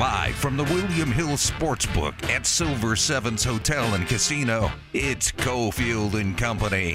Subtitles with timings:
[0.00, 6.38] Live from the William Hill Sportsbook at Silver Sevens Hotel and Casino, it's Cofield and
[6.38, 6.94] Company.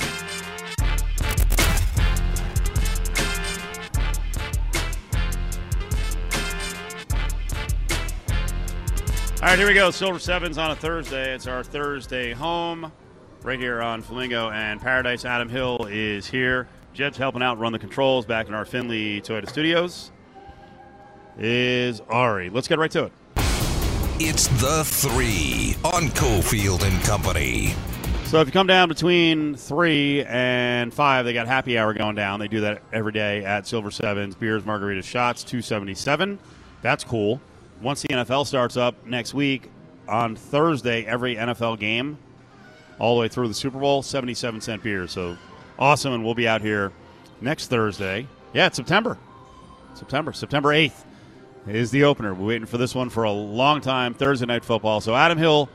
[9.40, 9.92] All right, here we go.
[9.92, 11.36] Silver Sevens on a Thursday.
[11.36, 12.92] It's our Thursday home
[13.44, 15.26] right here on Flamingo and Paradise.
[15.26, 16.68] Adam Hill is here.
[16.92, 20.12] Jed's helping out run the controls back in our Finley Toyota studios.
[21.38, 22.50] Is Ari.
[22.50, 23.12] Let's get right to it.
[24.18, 27.74] It's the three on Cofield and Company.
[28.26, 32.40] So if you come down between three and five, they got happy hour going down.
[32.40, 34.36] They do that every day at Silver Sevens.
[34.36, 36.40] Beers, margaritas, shots, two seventy seven.
[36.82, 37.42] That's cool.
[37.82, 39.70] Once the NFL starts up next week
[40.08, 42.18] on Thursday, every NFL game,
[42.98, 45.12] all the way through the Super Bowl, seventy seven cent beers.
[45.12, 45.38] So
[45.78, 46.94] awesome, and we'll be out here
[47.42, 48.28] next Thursday.
[48.54, 49.18] Yeah, it's September.
[49.94, 51.06] September, September eighth
[51.68, 52.34] is the opener.
[52.34, 54.14] We're waiting for this one for a long time.
[54.14, 55.02] Thursday night football.
[55.02, 55.70] So Adam Hill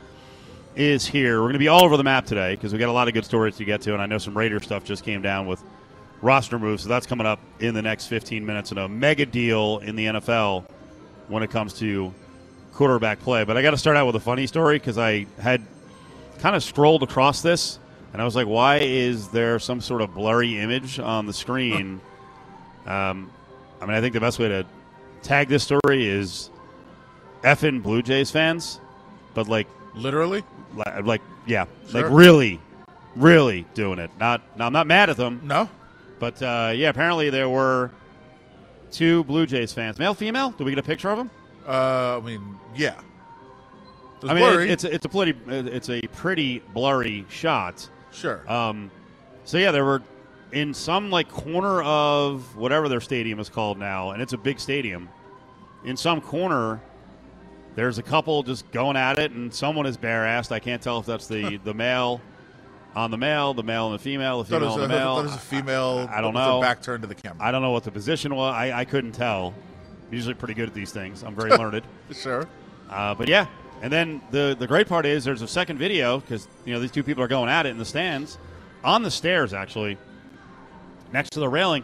[0.75, 1.39] is here.
[1.39, 3.13] We're going to be all over the map today because we got a lot of
[3.13, 5.61] good stories to get to, and I know some Raider stuff just came down with
[6.21, 9.79] roster moves, so that's coming up in the next 15 minutes and a mega deal
[9.79, 10.65] in the NFL
[11.27, 12.13] when it comes to
[12.73, 13.43] quarterback play.
[13.43, 15.61] But I got to start out with a funny story because I had
[16.39, 17.79] kind of scrolled across this
[18.13, 22.01] and I was like, why is there some sort of blurry image on the screen?
[22.85, 23.31] um,
[23.79, 24.65] I mean, I think the best way to
[25.23, 26.49] tag this story is
[27.43, 28.79] effing Blue Jays fans,
[29.33, 30.43] but like Literally?
[30.75, 32.03] li- like yeah, Sure.
[32.03, 32.59] like really,
[33.15, 34.11] really doing it.
[34.19, 35.69] Not, no, I'm not mad at them, No.
[36.19, 37.91] but uh, yeah, apparently there were
[38.91, 40.51] two Blue Jays fans, male, female.
[40.51, 41.29] Did we get a picture of them?
[41.67, 42.95] Uh, I mean, yeah.
[44.23, 47.89] I mean, it, it's a- it's a pretty it's a pretty blurry shot.
[48.11, 48.49] sure.
[48.51, 48.91] Um,
[49.45, 50.03] so yeah, there were
[50.51, 54.59] in some like corner of whatever their stadium is called now, and it's a big
[54.59, 55.09] stadium.
[55.83, 56.79] In some corner,
[57.75, 60.51] there's a couple just going at it, and someone is bare assed.
[60.51, 62.21] I can't tell if that's the the male
[62.95, 65.15] on the male, the male and the female, the female was, on the male.
[65.15, 66.09] thought was a female.
[66.11, 66.59] I, I don't know.
[66.61, 67.37] Back turned to the camera.
[67.41, 68.53] I don't know what the position was.
[68.53, 69.53] I, I couldn't tell.
[70.07, 71.23] I'm usually pretty good at these things.
[71.23, 71.83] I'm very learned.
[72.11, 72.47] Sure.
[72.89, 73.47] Uh, but yeah,
[73.81, 76.91] and then the the great part is there's a second video because you know these
[76.91, 78.37] two people are going at it in the stands,
[78.83, 79.97] on the stairs actually,
[81.13, 81.83] next to the railing.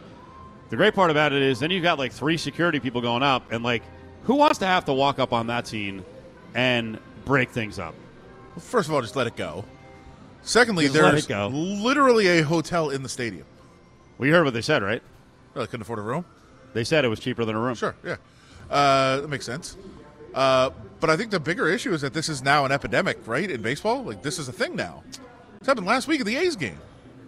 [0.69, 3.51] The great part about it is then you've got like three security people going up,
[3.51, 3.83] and like
[4.23, 6.03] who wants to have to walk up on that scene
[6.53, 7.95] and break things up?
[8.55, 9.63] Well, first of all, just let it go.
[10.41, 11.47] Secondly, Just there's go.
[11.49, 13.45] literally a hotel in the stadium.
[14.17, 15.01] Well, you heard what they said, right?
[15.55, 16.25] Oh, they couldn't afford a room?
[16.73, 17.75] They said it was cheaper than a room.
[17.75, 18.15] Sure, yeah.
[18.69, 19.77] Uh, that makes sense.
[20.33, 23.49] Uh, but I think the bigger issue is that this is now an epidemic, right,
[23.49, 24.03] in baseball?
[24.03, 25.03] Like, this is a thing now.
[25.59, 26.79] This happened last week at the A's game.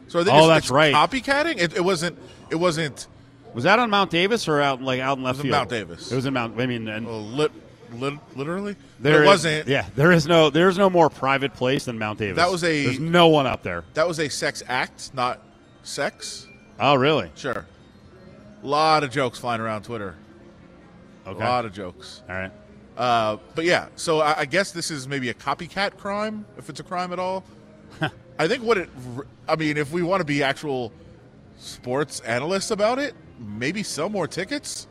[0.10, 0.94] So I think Oh, it's, that's it's right.
[0.94, 1.60] copycatting.
[1.62, 2.18] It, it wasn't.
[2.50, 3.08] It wasn't
[3.54, 5.52] Was that on Mount Davis or out like out in left was field?
[5.54, 6.12] Mount Davis.
[6.12, 6.60] It was in Mount.
[6.60, 7.52] I mean, and uh, lit,
[7.94, 8.76] lit, literally.
[9.00, 9.68] there it is- wasn't.
[9.68, 12.36] Yeah, there is no there's no more private place than Mount Davis.
[12.38, 13.84] That was a- There's no one up there.
[13.94, 15.42] That was a sex act, not
[15.84, 16.46] sex.
[16.80, 17.30] Oh, really?
[17.36, 17.66] Sure.
[18.64, 20.16] A lot of jokes flying around Twitter.
[21.28, 21.44] Okay.
[21.44, 22.24] A lot of jokes.
[22.28, 22.52] All right.
[22.98, 26.80] Uh, but yeah, so I, I guess this is maybe a copycat crime, if it's
[26.80, 27.44] a crime at all.
[28.38, 28.90] I think what it,
[29.48, 30.92] I mean, if we want to be actual
[31.58, 34.88] sports analysts about it, maybe sell more tickets.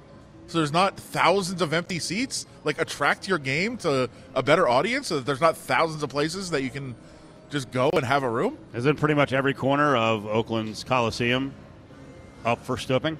[0.48, 2.46] So there's not thousands of empty seats.
[2.64, 6.50] Like attract your game to a better audience, so that there's not thousands of places
[6.50, 6.94] that you can
[7.50, 8.58] just go and have a room.
[8.74, 11.54] Isn't pretty much every corner of Oakland's Coliseum
[12.44, 13.18] up for stooping?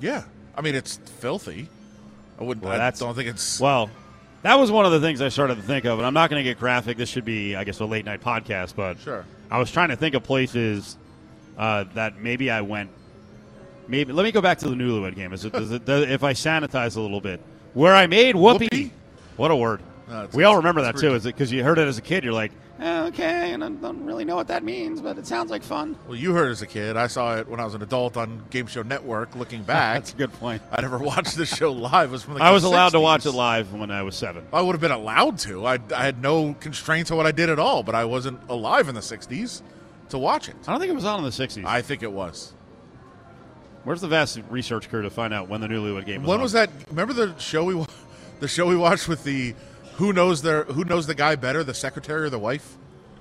[0.00, 0.24] Yeah,
[0.56, 1.68] I mean it's filthy.
[2.40, 2.64] I wouldn't.
[2.64, 3.60] Well, I don't think it's.
[3.60, 3.90] Well,
[4.44, 6.38] that was one of the things I started to think of, and I'm not going
[6.38, 6.96] to get graphic.
[6.98, 9.24] This should be, I guess, a late night podcast, but Sure.
[9.50, 10.96] I was trying to think of places
[11.58, 12.90] uh, that maybe I went.
[13.88, 15.32] Maybe let me go back to the Newlywed game.
[15.32, 17.40] Is it, does it does, if I sanitize a little bit
[17.74, 18.68] where I made whoopee?
[18.70, 18.92] Whoopee?
[19.36, 19.80] What a word!
[20.08, 21.14] No, we all remember that too.
[21.14, 22.22] Is it because you heard it as a kid?
[22.24, 25.48] You're like, Uh, okay, and I don't really know what that means, but it sounds
[25.48, 25.96] like fun.
[26.08, 26.96] Well, you heard it as a kid.
[26.96, 29.36] I saw it when I was an adult on Game Show Network.
[29.36, 30.60] Looking back, That's a good point.
[30.72, 32.08] I never watched the show live.
[32.08, 34.16] It was from like I was the allowed to watch it live when I was
[34.16, 34.44] seven.
[34.52, 35.64] I would have been allowed to.
[35.64, 38.88] I, I had no constraints on what I did at all, but I wasn't alive
[38.88, 39.62] in the '60s
[40.08, 40.56] to watch it.
[40.66, 41.64] I don't think it was on in the '60s.
[41.64, 42.54] I think it was.
[43.84, 46.42] Where's the vast research crew to find out when the Newlywed game was When on?
[46.42, 46.70] was that?
[46.88, 47.86] Remember the show we,
[48.40, 49.54] the show we watched with the
[49.96, 52.76] who knows their who knows the guy better, the secretary or the wife?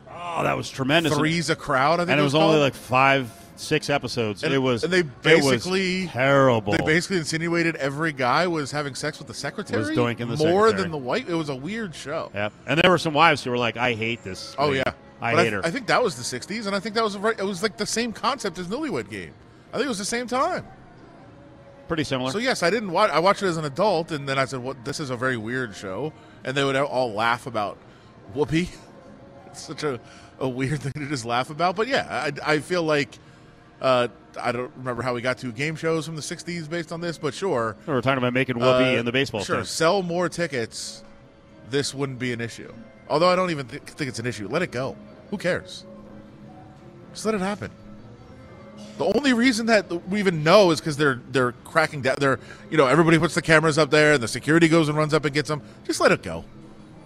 [0.10, 1.16] Oh, that was tremendous.
[1.16, 1.96] Three's a crowd.
[2.00, 2.62] I think and it was only called.
[2.62, 4.44] like five, six episodes.
[4.44, 5.06] And- it was, and they it
[5.44, 6.74] was basically- terrible.
[6.74, 9.96] They basically insinuated every guy was having sex with the secretary.
[9.96, 10.74] doinking the more secretary.
[10.82, 11.28] than the wife.
[11.30, 12.32] It was a weird show.
[12.34, 12.54] Yep.
[12.68, 14.78] And there were some wives who were like, "I hate this." Oh lady.
[14.86, 15.66] yeah, I But hate her.
[15.66, 17.38] I think that was the '60s, and I think that was right.
[17.38, 19.34] It was like the same concept as Newlywed Game.
[19.72, 20.66] I think it was the same time.
[21.88, 22.32] pretty similar.
[22.32, 23.12] So yes, I didn't watch.
[23.12, 24.84] I watched it as an adult, and then I said, "What?
[24.86, 27.78] This is a very weird show." And they would all laugh about
[28.34, 28.70] whoopee.
[29.48, 30.00] It's such a,
[30.40, 31.76] a weird thing to just laugh about.
[31.76, 32.08] But yeah,
[32.44, 33.20] I, I feel like
[33.80, 34.08] uh,
[34.42, 37.20] I don't remember how we got to game shows from the '60s based on this,
[37.20, 37.76] but sure.
[37.86, 39.66] we're talking about making whoopee Uh, in the baseball Sure, team.
[39.66, 41.04] sell more tickets.
[41.70, 42.74] This wouldn't be an issue.
[43.10, 44.48] Although I don't even th- think it's an issue.
[44.48, 44.96] Let it go.
[45.30, 45.86] Who cares?
[47.14, 47.70] Just let it happen.
[48.98, 52.16] The only reason that we even know is because they're they're cracking down.
[52.20, 55.14] They're you know everybody puts the cameras up there and the security goes and runs
[55.14, 55.62] up and gets them.
[55.86, 56.46] Just let it go.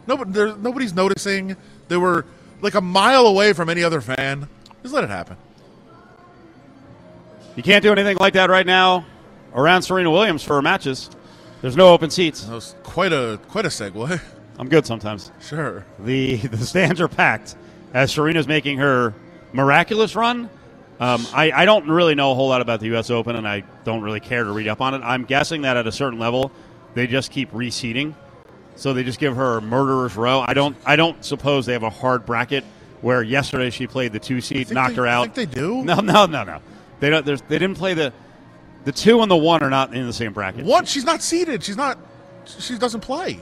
[0.06, 1.56] Nobody, there, nobody's noticing.
[1.88, 2.25] They were
[2.62, 4.48] like a mile away from any other fan.
[4.81, 5.38] Just let it happen.
[7.56, 9.06] You can't do anything like that right now
[9.54, 11.10] around Serena Williams for her matches.
[11.62, 12.44] There's no open seats.
[12.44, 14.22] That was quite a quite a segue.
[14.60, 15.31] I'm good sometimes.
[15.42, 15.86] Sure.
[16.00, 17.56] The the stands are packed
[17.94, 19.13] as Serena's making her
[19.54, 20.50] miraculous run.
[21.00, 23.10] Um, I, I don't really know a whole lot about the U.S.
[23.12, 25.02] Open, and I don't really care to read up on it.
[25.04, 26.52] I'm guessing that at a certain level,
[26.96, 28.16] they just keep reseeding,
[28.76, 30.44] so they just give her murderer's row.
[30.48, 32.64] I don't I don't suppose they have a hard bracket
[33.02, 35.36] where yesterday she played the two seed, knocked they- her I out.
[35.36, 35.84] think they do.
[35.84, 36.60] No, no, no, no.
[37.00, 37.24] They don't.
[37.26, 38.12] There's, they didn't play the
[38.86, 40.66] the two and the one are not in the same bracket.
[40.66, 41.64] One, she's not seated.
[41.64, 42.00] She's not.
[42.46, 43.40] She doesn't play.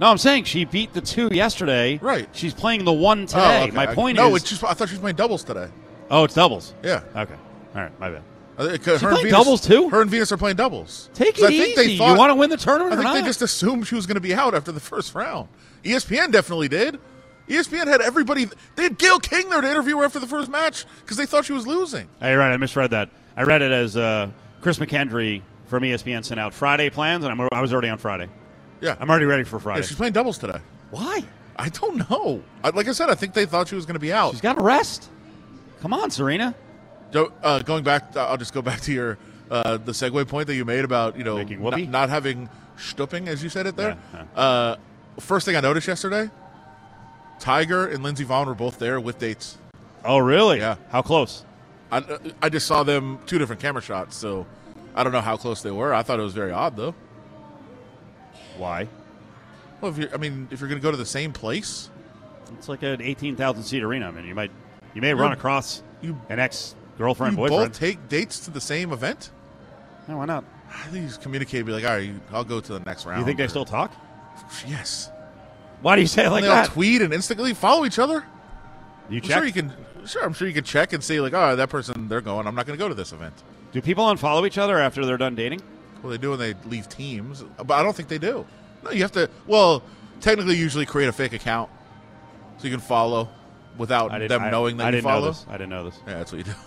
[0.00, 1.98] No, I'm saying she beat the two yesterday.
[1.98, 2.28] Right.
[2.32, 3.60] She's playing the one today.
[3.60, 3.70] Oh, okay.
[3.72, 5.68] My I- point no, is, just, I thought she was playing doubles today.
[6.14, 6.74] Oh, it's doubles.
[6.82, 7.02] Yeah.
[7.16, 7.34] Okay.
[7.74, 8.00] All right.
[8.00, 8.22] My bad.
[8.56, 9.88] Uh, her and playing Venus- doubles, too?
[9.88, 11.10] Her and Venus are playing doubles.
[11.12, 11.86] Take 'Cause it I think easy.
[11.88, 13.20] They thought, you want to win the tournament I or think not?
[13.20, 15.48] they just assumed she was going to be out after the first round.
[15.82, 17.00] ESPN definitely did.
[17.48, 18.46] ESPN had everybody.
[18.76, 21.44] They had Gayle King there to interview her after the first match because they thought
[21.46, 22.08] she was losing.
[22.20, 22.52] Hey, you're right.
[22.52, 23.10] I misread that.
[23.36, 24.28] I read it as uh,
[24.60, 28.28] Chris McKendry from ESPN sent out Friday plans, and I'm, I was already on Friday.
[28.80, 28.94] Yeah.
[29.00, 29.82] I'm already ready for yeah, Friday.
[29.82, 30.58] she's playing doubles today.
[30.90, 31.24] Why?
[31.56, 32.40] I don't know.
[32.62, 34.30] I, like I said, I think they thought she was going to be out.
[34.30, 35.10] She's got to rest.
[35.84, 36.54] Come on, Serena.
[37.12, 39.18] So, uh, going back, I'll just go back to your
[39.50, 42.48] uh, the segue point that you made about you know not, not having
[42.78, 43.98] stupping as you said it there.
[44.14, 44.76] Yeah, Uh,
[45.20, 46.30] first thing I noticed yesterday,
[47.38, 49.58] Tiger and Lindsey Vonn were both there with dates.
[50.06, 50.56] Oh, really?
[50.56, 50.76] Yeah.
[50.88, 51.44] How close?
[51.92, 52.02] I,
[52.40, 54.46] I just saw them two different camera shots, so
[54.94, 55.92] I don't know how close they were.
[55.92, 56.94] I thought it was very odd though.
[58.56, 58.88] Why?
[59.82, 61.90] Well, if you're, I mean, if you're going to go to the same place,
[62.54, 64.08] It's like an 18,000 seat arena.
[64.08, 64.50] I mean, you might
[64.94, 67.72] you may run across you an ex girlfriend you boyfriend.
[67.72, 69.30] both take dates to the same event.
[70.08, 70.44] no, why not?
[70.70, 73.06] I think you just communicate, be like, all right, you- I'll go to the next
[73.06, 73.20] round.
[73.20, 73.92] You think they or- still talk?
[74.66, 75.10] Yes.
[75.82, 76.70] Why do you say it like they all that?
[76.70, 78.24] tweet and instantly follow each other.
[79.08, 79.36] You I'm check.
[79.36, 79.72] sure you can.
[80.06, 82.46] Sure, I'm sure you can check and see like, oh, that person they're going.
[82.46, 83.34] I'm not going to go to this event.
[83.72, 85.62] Do people unfollow each other after they're done dating?
[86.02, 88.44] Well, they do when they leave teams, but I don't think they do.
[88.82, 89.30] No, you have to.
[89.46, 89.82] Well,
[90.20, 91.70] technically, usually create a fake account
[92.58, 93.28] so you can follow
[93.78, 95.20] without them I, knowing that I you didn't follow.
[95.26, 95.46] know this.
[95.48, 95.98] I didn't know this.
[96.06, 96.52] Yeah, that's what you do.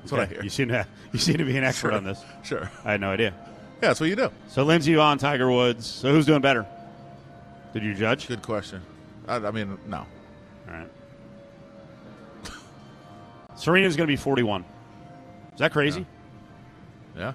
[0.00, 0.42] That's what I hear.
[0.44, 1.96] You seem to you seem to be an expert Sure.
[1.96, 2.22] on this.
[2.44, 2.70] Sure.
[2.84, 3.34] I had no idea.
[3.82, 4.30] Yeah, that's what you do.
[4.46, 5.84] So Lindsey on Tiger Woods.
[5.84, 6.64] So who's doing better?
[7.72, 8.28] Did you judge?
[8.28, 8.82] Good question.
[9.26, 9.96] I, I mean, no.
[9.98, 10.06] All
[10.68, 10.88] right.
[13.56, 14.64] Serena's going to be 41.
[15.54, 16.06] Is that crazy?
[17.16, 17.32] Yeah.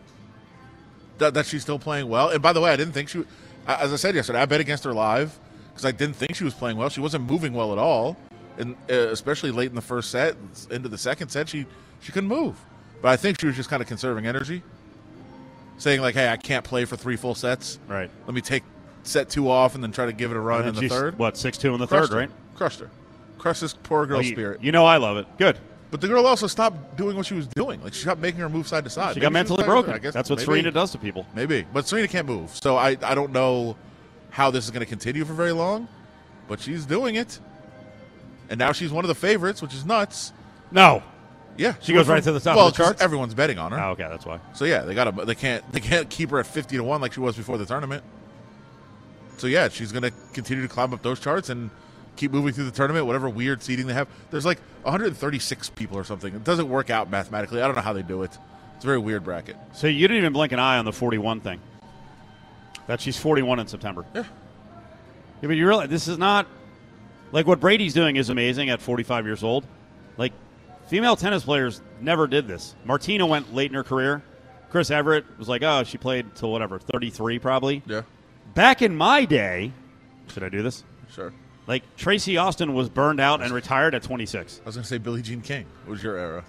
[1.17, 2.29] That, that she's still playing well.
[2.29, 3.25] And by the way, I didn't think she.
[3.67, 5.37] As I said yesterday, I bet against her live
[5.71, 6.89] because I didn't think she was playing well.
[6.89, 8.15] She wasn't moving well at all,
[8.61, 10.35] and uh, especially late in the first set,
[10.69, 11.65] into the second set, she
[11.99, 12.55] she couldn't move.
[13.01, 14.61] But I think she was just kind of conserving energy,
[15.77, 17.79] saying like, "Hey, I can't play for three full sets.
[17.87, 18.09] Right.
[18.25, 18.63] Let me take
[19.03, 21.17] set two off and then try to give it a run in the third.
[21.17, 22.19] What six two in the Crushed third, her.
[22.21, 22.29] right?
[22.55, 22.89] Crushed her.
[23.37, 24.63] Crushed this poor girl's Oh, you, spirit.
[24.63, 25.25] you know I love it.
[25.37, 25.57] Good.
[25.89, 27.83] But the girl also stopped doing what she was doing.
[27.83, 29.13] Like she stopped making her move side to side.
[29.15, 29.93] She Maybe got mentally playing- broken.
[29.93, 30.45] I guess That's what maybe.
[30.45, 31.25] Serena does to people.
[31.35, 33.75] Maybe, but Serena can't move, so I I don't know
[34.29, 35.87] how this is going to continue for very long.
[36.47, 37.39] But she's doing it,
[38.51, 40.31] and now she's one of the favorites, which is nuts.
[40.71, 41.01] No.
[41.57, 43.01] Yeah, She goes right to the top of well, the 'cause charts?
[43.01, 44.39] Everyone's betting on her, Oh, okay, that's why.
[44.53, 47.01] so yeah, they got to they can't they can't keep her at fifty to one
[47.01, 48.03] like she was before the tournament.
[49.37, 51.69] So yeah, she's going to continue to climb up those charts and
[52.15, 53.05] keep moving through the tournament.
[53.05, 56.33] Whatever weird seating they have, there's like 136 people or something.
[56.33, 57.61] It doesn't work out mathematically.
[57.61, 58.37] I don't know how they do it.
[58.75, 59.57] It's a very weird bracket.
[59.73, 61.59] So you didn't even blink an eye on the 41 thing.
[62.87, 64.05] That she's 41 in September.
[64.15, 64.21] Yeah.
[65.41, 66.45] Yeah, but you realize this is not
[67.31, 69.65] like what Brady's doing is amazing at 45 years old.
[70.17, 70.33] Like
[70.87, 72.75] female tennis players never did this.
[72.85, 74.23] Martina went late in her career.
[74.69, 77.83] Chris Evert was like, oh, she played till whatever 33 probably.
[77.85, 78.03] Yeah,
[78.53, 79.71] Back in my day,
[80.27, 80.83] should I do this?
[81.13, 81.33] sure.
[81.67, 84.61] Like Tracy Austin was burned out and retired at 26.
[84.63, 85.65] I was going to say Billie Jean King.
[85.85, 86.43] What was your era?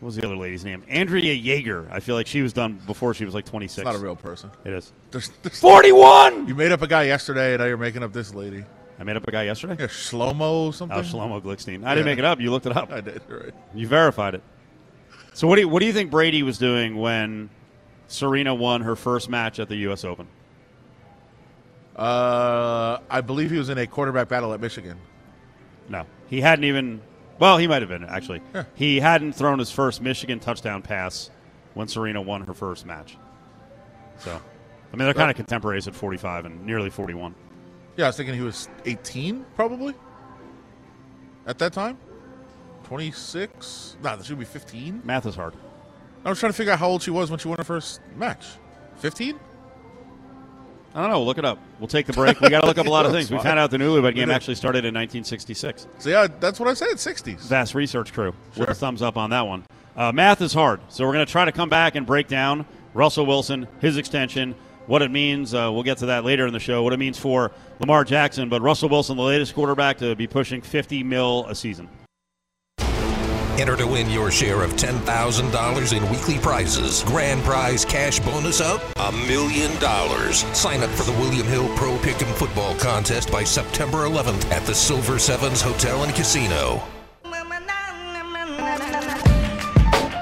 [0.00, 0.82] What was the other lady's name?
[0.88, 1.88] Andrea Jaeger.
[1.90, 3.78] I feel like she was done before she was like 26.
[3.78, 4.50] It's not a real person.
[4.64, 4.92] It is.
[5.10, 6.46] There's, there's, 41.
[6.48, 8.64] you made up a guy yesterday, and now you're making up this lady.
[9.00, 9.76] I made up a guy yesterday.
[9.80, 10.98] Yeah, Shlomo something.
[10.98, 11.84] Oh, Shlomo Glickstein.
[11.86, 12.12] I didn't Yeah.
[12.12, 12.38] make it up.
[12.38, 12.92] You looked it up.
[12.92, 13.22] I did.
[13.28, 13.54] Right.
[13.74, 14.42] You verified it.
[15.32, 17.48] So what do you, what do you think Brady was doing when
[18.08, 20.04] Serena won her first match at the U.S.
[20.04, 20.26] Open?
[21.96, 24.98] Uh, I believe he was in a quarterback battle at Michigan.
[25.88, 27.00] No, he hadn't even.
[27.38, 28.42] Well, he might have been actually.
[28.54, 28.64] Yeah.
[28.74, 31.30] He hadn't thrown his first Michigan touchdown pass
[31.74, 33.16] when Serena won her first match.
[34.18, 37.34] So, I mean, they're kind of contemporaries at 45 and nearly 41.
[37.96, 39.94] Yeah, I was thinking he was 18, probably.
[41.46, 41.98] At that time,
[42.84, 43.96] 26.
[44.02, 45.02] Nah, that should be 15.
[45.04, 45.54] Math is hard.
[46.24, 48.00] I was trying to figure out how old she was when she won her first
[48.16, 48.46] match.
[48.98, 49.38] 15.
[50.94, 51.18] I don't know.
[51.18, 51.58] We'll look it up.
[51.78, 52.40] We'll take the break.
[52.40, 53.30] We got to look up a lot of things.
[53.30, 55.86] We found out the newlywed game actually started in 1966.
[55.98, 56.88] So yeah, that's what I said.
[56.90, 57.48] 60s.
[57.48, 59.64] Vast research crew with a thumbs up on that one.
[59.96, 62.66] Uh, math is hard, so we're going to try to come back and break down
[62.94, 64.54] Russell Wilson, his extension,
[64.90, 65.54] what it means.
[65.54, 66.82] Uh, we'll get to that later in the show.
[66.82, 70.60] What it means for Lamar Jackson, but Russell Wilson, the latest quarterback to be pushing
[70.60, 71.88] 50 mil a season.
[73.58, 77.04] Enter to win your share of $10,000 in weekly prizes.
[77.04, 80.44] Grand prize cash bonus of a million dollars.
[80.56, 84.74] Sign up for the William Hill Pro Pick'em Football Contest by September 11th at the
[84.74, 86.82] Silver Sevens Hotel and Casino.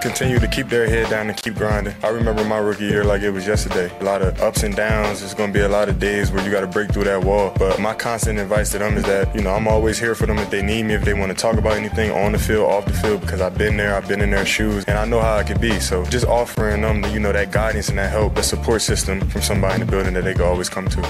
[0.08, 1.94] Continue to keep their head down and keep grinding.
[2.02, 3.92] I remember my rookie year like it was yesterday.
[4.00, 5.22] A lot of ups and downs.
[5.22, 7.22] It's going to be a lot of days where you got to break through that
[7.22, 7.52] wall.
[7.58, 10.38] But my constant advice to them is that, you know, I'm always here for them
[10.38, 12.86] if they need me, if they want to talk about anything on the field, off
[12.86, 15.36] the field, because I've been there, I've been in their shoes, and I know how
[15.36, 15.78] it could be.
[15.78, 19.20] So just offering them, the, you know, that guidance and that help, the support system
[19.28, 21.02] from somebody in the building that they can always come to.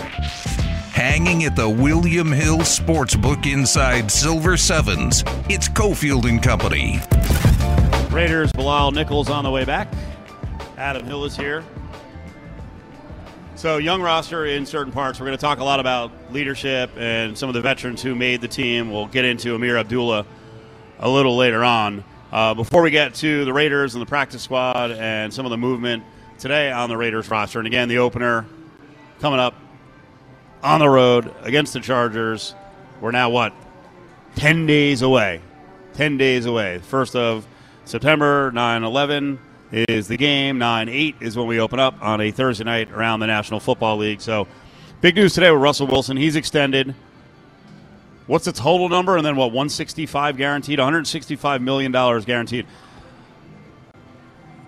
[0.92, 5.22] Hanging at the William Hill Sportsbook inside Silver Sevens.
[5.48, 7.00] It's Cofield and Company.
[8.10, 9.92] Raiders, Bilal Nichols on the way back.
[10.78, 11.62] Adam Hill is here.
[13.54, 15.20] So, young roster in certain parts.
[15.20, 18.40] We're going to talk a lot about leadership and some of the veterans who made
[18.40, 18.90] the team.
[18.90, 20.24] We'll get into Ameer Abdullah
[21.00, 22.02] a little later on.
[22.32, 25.58] Uh, before we get to the Raiders and the practice squad and some of the
[25.58, 26.02] movement
[26.38, 28.46] today on the Raiders roster, and again, the opener
[29.20, 29.54] coming up
[30.62, 32.54] on the road against the Chargers.
[33.02, 33.52] We're now, what,
[34.36, 35.42] 10 days away.
[35.94, 36.78] 10 days away.
[36.78, 37.46] First of
[37.88, 39.38] September 9 11
[39.72, 40.58] is the game.
[40.58, 43.96] 9 8 is when we open up on a Thursday night around the National Football
[43.96, 44.20] League.
[44.20, 44.46] So,
[45.00, 46.18] big news today with Russell Wilson.
[46.18, 46.94] He's extended.
[48.26, 49.16] What's the total number?
[49.16, 50.78] And then what, 165 guaranteed?
[50.78, 52.66] $165 million guaranteed.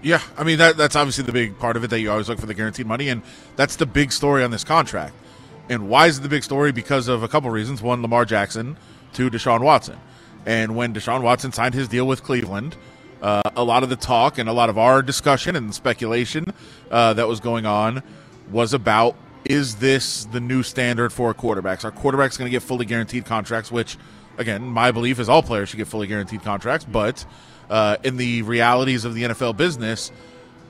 [0.00, 2.38] Yeah, I mean that that's obviously the big part of it that you always look
[2.38, 3.20] for the guaranteed money, and
[3.54, 5.12] that's the big story on this contract.
[5.68, 6.72] And why is it the big story?
[6.72, 7.82] Because of a couple reasons.
[7.82, 8.78] One, Lamar Jackson.
[9.12, 9.98] Two, Deshaun Watson.
[10.46, 12.76] And when Deshaun Watson signed his deal with Cleveland,
[13.22, 16.46] uh, a lot of the talk and a lot of our discussion and speculation
[16.90, 18.02] uh, that was going on
[18.50, 21.84] was about is this the new standard for quarterbacks?
[21.84, 23.72] Are quarterbacks going to get fully guaranteed contracts?
[23.72, 23.96] Which,
[24.38, 26.86] again, my belief is all players should get fully guaranteed contracts.
[26.90, 27.24] But
[27.68, 30.12] uh, in the realities of the NFL business,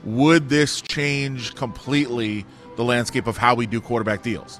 [0.03, 4.59] would this change completely the landscape of how we do quarterback deals?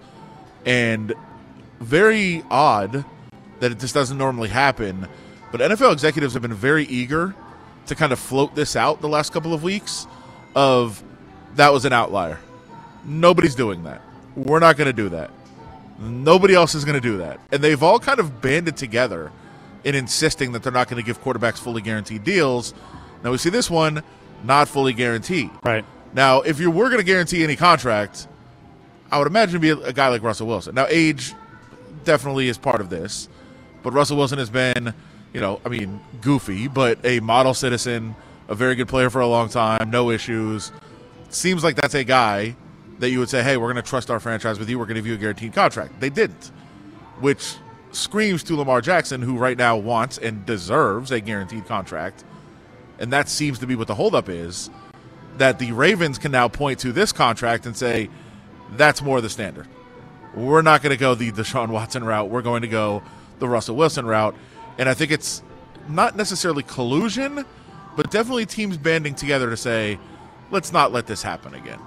[0.66, 1.14] And
[1.80, 3.06] very odd
[3.60, 5.08] that this doesn't normally happen,
[5.52, 7.34] but NFL executives have been very eager
[7.88, 10.08] to kind of float this out the last couple of weeks
[10.56, 11.04] of
[11.56, 12.40] that was an outlier.
[13.06, 14.02] Nobody's doing that.
[14.36, 15.32] We're not going to do that.
[16.00, 17.40] Nobody else is going to do that.
[17.52, 19.32] And they've all kind of banded together
[19.84, 22.74] in insisting that they're not going to give quarterbacks fully guaranteed deals.
[23.24, 24.04] Now we see this one
[24.44, 25.50] not fully guaranteed.
[25.64, 25.86] Right.
[26.14, 28.28] Now, if you were going to guarantee any contract,
[29.12, 30.76] I would imagine be a guy like Russell Wilson.
[30.76, 31.34] Now, age
[32.04, 33.30] definitely is part of this,
[33.84, 34.94] but Russell Wilson has been,
[35.34, 38.16] you know, I mean, goofy, but a model citizen,
[38.48, 40.72] a very good player for a long time, no issues.
[41.30, 42.56] Seems like that's a guy
[43.00, 44.78] that you would say, hey, we're going to trust our franchise with you.
[44.78, 46.00] We're going to give you a guaranteed contract.
[46.00, 46.52] They didn't,
[47.20, 47.56] which
[47.92, 52.24] screams to Lamar Jackson, who right now wants and deserves a guaranteed contract.
[53.00, 54.70] And that seems to be what the holdup is
[55.38, 58.10] that the Ravens can now point to this contract and say,
[58.74, 59.68] that's more the standard.
[60.36, 62.30] We're not going to go the Deshaun Watson route.
[62.30, 63.02] We're going to go
[63.40, 64.36] the Russell Wilson route.
[64.78, 65.44] And I think it's
[65.88, 67.46] not necessarily collusion,
[67.96, 70.00] but definitely teams banding together to say,
[70.50, 71.80] let's not let this happen again.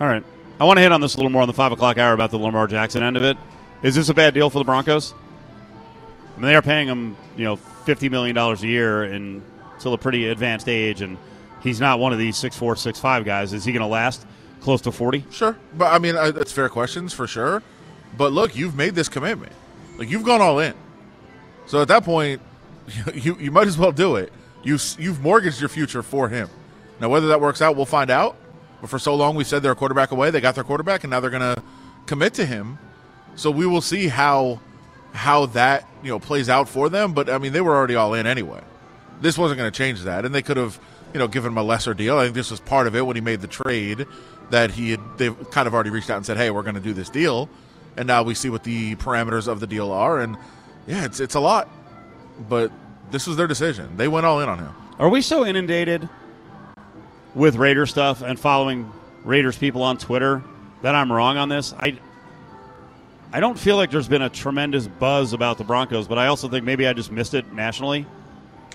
[0.00, 0.24] All right.
[0.60, 2.30] I want to hit on this a little more on the 5 o'clock hour about
[2.30, 3.36] the Lamar Jackson end of it.
[3.82, 5.12] Is this a bad deal for the Broncos?
[5.12, 9.42] I mean, they are paying him, you know, $50 million a year and
[9.74, 11.18] until a pretty advanced age, and
[11.62, 13.52] he's not one of these six four, six five guys.
[13.52, 14.26] Is he going to last
[14.60, 15.24] close to 40?
[15.30, 15.58] Sure.
[15.76, 17.62] But I mean, I, that's fair questions for sure.
[18.16, 19.52] But look, you've made this commitment.
[19.96, 20.74] Like, you've gone all in.
[21.66, 22.40] So at that point,
[23.14, 24.32] you, you might as well do it.
[24.62, 26.48] You've, you've mortgaged your future for him.
[27.00, 28.36] Now, whether that works out, we'll find out.
[28.80, 30.30] But for so long, we said they're a quarterback away.
[30.30, 31.62] They got their quarterback, and now they're to
[32.06, 32.78] commit to him.
[33.36, 34.60] So we will see how
[35.12, 37.12] how that you know plays out for them.
[37.12, 38.60] But I mean, they were already all in anyway.
[39.20, 40.78] This wasn't going to change that, and they could have,
[41.12, 42.18] you know, given him a lesser deal.
[42.18, 44.06] I think this was part of it when he made the trade
[44.50, 45.00] that he had.
[45.18, 47.48] They've kind of already reached out and said, "Hey, we're going to do this deal,"
[47.96, 50.36] and now we see what the parameters of the deal are, and
[50.86, 51.68] yeah, it's it's a lot,
[52.48, 52.72] but
[53.10, 53.96] this was their decision.
[53.96, 54.74] They went all in on him.
[54.98, 56.08] Are we so inundated
[57.34, 58.90] with Raider stuff and following
[59.24, 60.42] Raiders people on Twitter
[60.82, 61.72] that I'm wrong on this?
[61.78, 61.98] I
[63.32, 66.48] I don't feel like there's been a tremendous buzz about the Broncos, but I also
[66.48, 68.06] think maybe I just missed it nationally.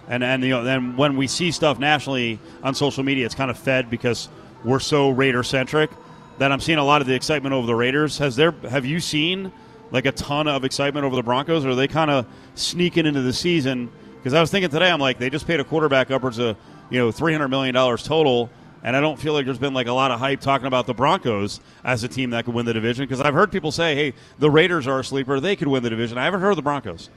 [0.08, 3.52] And and you know, then when we see stuff nationally on social media, it's kind
[3.52, 4.28] of fed because
[4.64, 5.92] we're so Raider centric
[6.40, 8.18] that I'm seeing a lot of the excitement over the Raiders.
[8.18, 9.52] Has there have you seen
[9.92, 13.22] like a ton of excitement over the Broncos, or are they kind of sneaking into
[13.22, 13.92] the season?
[14.18, 16.58] Because I was thinking today, I'm like, they just paid a quarterback upwards of
[16.90, 18.50] you know 300 million dollars total,
[18.84, 20.94] and I don't feel like there's been like a lot of hype talking about the
[20.94, 23.04] Broncos as a team that could win the division.
[23.04, 25.90] Because I've heard people say, hey, the Raiders are a sleeper; they could win the
[25.90, 26.18] division.
[26.18, 27.10] I haven't heard of the Broncos.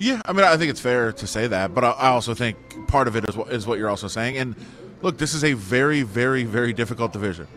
[0.00, 3.08] Yeah, I mean, I think it's fair to say that, but I also think part
[3.08, 4.36] of it is what, is what you're also saying.
[4.36, 4.54] And
[5.02, 7.48] look, this is a very, very, very difficult division.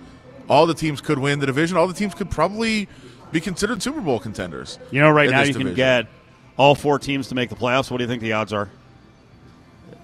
[0.49, 1.77] All the teams could win the division.
[1.77, 2.87] All the teams could probably
[3.31, 4.77] be considered Super Bowl contenders.
[4.91, 6.07] You know, right now you can get
[6.57, 7.89] all four teams to make the playoffs.
[7.89, 8.69] What do you think the odds are?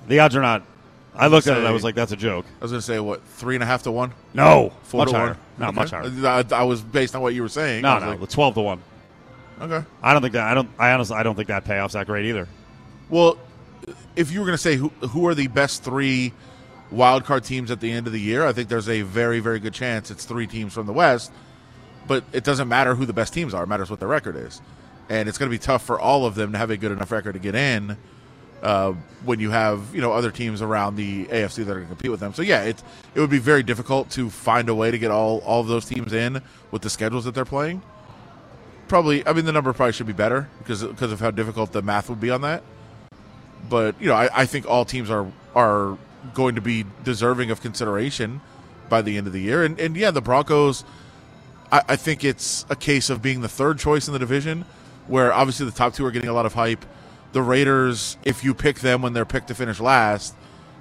[0.07, 0.63] The odds are not.
[1.15, 1.65] I looked at it.
[1.65, 3.65] I was like, "That's a joke." I was going to say what three and a
[3.67, 5.27] half to one, No, four much to higher.
[5.29, 5.37] one.
[5.57, 5.75] Not Okay.
[5.75, 6.45] much higher.
[6.53, 7.81] I, I was based on what you were saying.
[7.81, 8.81] No, no, like, the twelve to one.
[9.59, 9.83] okay.
[10.03, 10.43] I don't think that.
[10.43, 10.69] I don't.
[10.77, 12.47] I honestly, I don't think that payoff's that great either.
[13.09, 13.37] Well,
[14.15, 16.33] if you were going to say who who are the best three
[16.91, 19.59] wild card teams at the end of the year, I think there's a very very
[19.59, 21.31] good chance it's three teams from the West.
[22.07, 24.61] But it doesn't matter who the best teams are; it matters what their record is,
[25.09, 27.11] and it's going to be tough for all of them to have a good enough
[27.11, 27.97] record to get in.
[28.63, 31.89] Uh, when you have you know other teams around the AFC that are going to
[31.89, 32.81] compete with them, so yeah, it
[33.13, 35.85] it would be very difficult to find a way to get all all of those
[35.85, 36.41] teams in
[36.71, 37.81] with the schedules that they're playing.
[38.87, 41.81] Probably, I mean, the number probably should be better because because of how difficult the
[41.81, 42.63] math would be on that
[43.69, 45.97] but you know, I, I think all teams are are
[46.33, 48.41] going to be deserving of consideration
[48.89, 49.63] by the end of the year.
[49.63, 50.83] And and yeah, the Broncos,
[51.71, 54.65] I, I think it's a case of being the third choice in the division,
[55.07, 56.85] where obviously the top two are getting a lot of hype.
[57.33, 60.35] The Raiders, if you pick them when they're picked to finish last,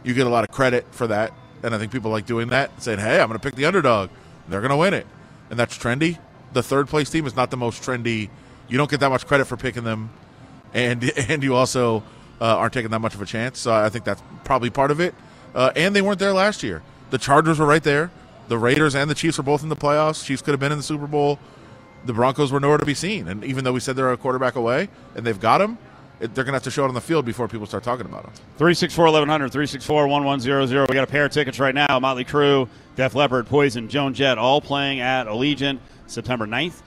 [0.05, 1.33] you get a lot of credit for that.
[1.63, 4.11] And I think people like doing that, saying, "Hey, I'm going to pick the underdog.
[4.49, 5.07] They're going to win it,"
[5.51, 6.19] and that's trendy.
[6.53, 8.31] The third place team is not the most trendy.
[8.69, 10.11] You don't get that much credit for picking them,
[10.73, 12.05] and and you also
[12.41, 13.59] uh, aren't taking that much of a chance.
[13.59, 15.15] So I think that's probably part of it.
[15.57, 16.83] Uh, and they weren't there last year.
[17.11, 18.11] The Chargers were right there.
[18.49, 20.23] The Raiders and the Chiefs were both in the playoffs.
[20.23, 21.39] Chiefs could have been in the Super Bowl.
[22.05, 23.27] The Broncos were nowhere to be seen.
[23.27, 25.79] And even though we said they're a quarterback away and they've got him,
[26.21, 28.07] it, they're going to have to show it on the field before people start talking
[28.07, 28.33] about them.
[28.59, 30.89] 364 1100, 364 1100.
[30.89, 31.99] We got a pair of tickets right now.
[31.99, 36.83] Motley Crue, Def Leppard, Poison, Joan Jett, all playing at Allegiant September 9th.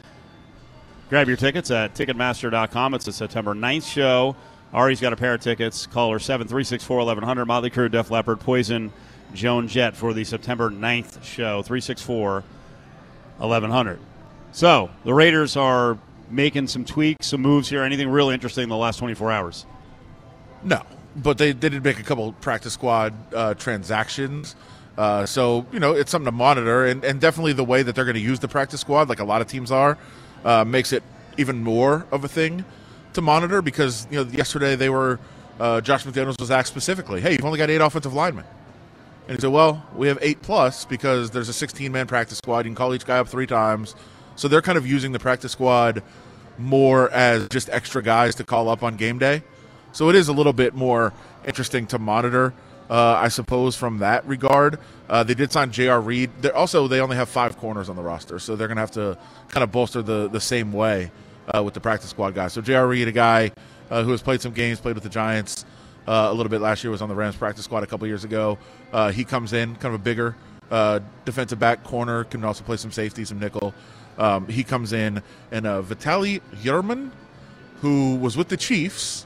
[1.10, 2.94] Grab your tickets at Ticketmaster.com.
[2.94, 4.36] It's a September 9th show.
[4.74, 5.88] Ari's got a pair of tickets.
[5.88, 7.46] Caller 7364 1100.
[7.46, 8.92] Motley Crue, Def Leppard, Poison,
[9.34, 11.62] Joan Jett for the September 9th show.
[11.62, 12.44] 364
[13.38, 14.00] 1100.
[14.52, 15.98] So the Raiders are
[16.30, 17.84] making some tweaks, some moves here.
[17.84, 19.66] Anything really interesting in the last 24 hours?
[20.64, 20.84] No,
[21.16, 24.56] but they, they did make a couple practice squad uh, transactions.
[24.98, 28.06] Uh, so you know it's something to monitor, and, and definitely the way that they're
[28.06, 29.98] going to use the practice squad, like a lot of teams are,
[30.44, 31.04] uh, makes it
[31.38, 32.66] even more of a thing
[33.20, 33.62] to monitor.
[33.62, 35.20] Because you know yesterday they were
[35.60, 38.46] uh, Josh McDaniels was asked specifically, "Hey, you've only got eight offensive linemen,"
[39.28, 42.60] and he said, "Well, we have eight plus because there's a 16 man practice squad.
[42.60, 43.96] You can call each guy up three times."
[44.36, 46.02] So they're kind of using the practice squad
[46.58, 49.44] more as just extra guys to call up on game day.
[49.92, 51.14] So it is a little bit more
[51.46, 52.54] interesting to monitor,
[52.90, 54.80] uh, I suppose, from that regard.
[55.10, 56.00] Uh, they did sign J.R.
[56.00, 56.30] Reed.
[56.40, 58.92] They're also, they only have five corners on the roster, so they're going to have
[58.92, 59.18] to
[59.50, 61.12] kind of bolster the, the same way
[61.54, 62.54] uh, with the practice squad guys.
[62.54, 62.88] So J.R.
[62.88, 63.52] Reed, a guy
[63.90, 65.66] uh, who has played some games, played with the Giants
[66.08, 68.24] uh, a little bit last year, was on the Rams practice squad a couple years
[68.24, 68.58] ago.
[68.92, 70.36] Uh, he comes in, kind of a bigger
[70.72, 73.74] uh, defensive back corner, can also play some safety, some nickel.
[74.18, 77.12] Um, he comes in, and Vitali Yerman,
[77.82, 79.26] who was with the Chiefs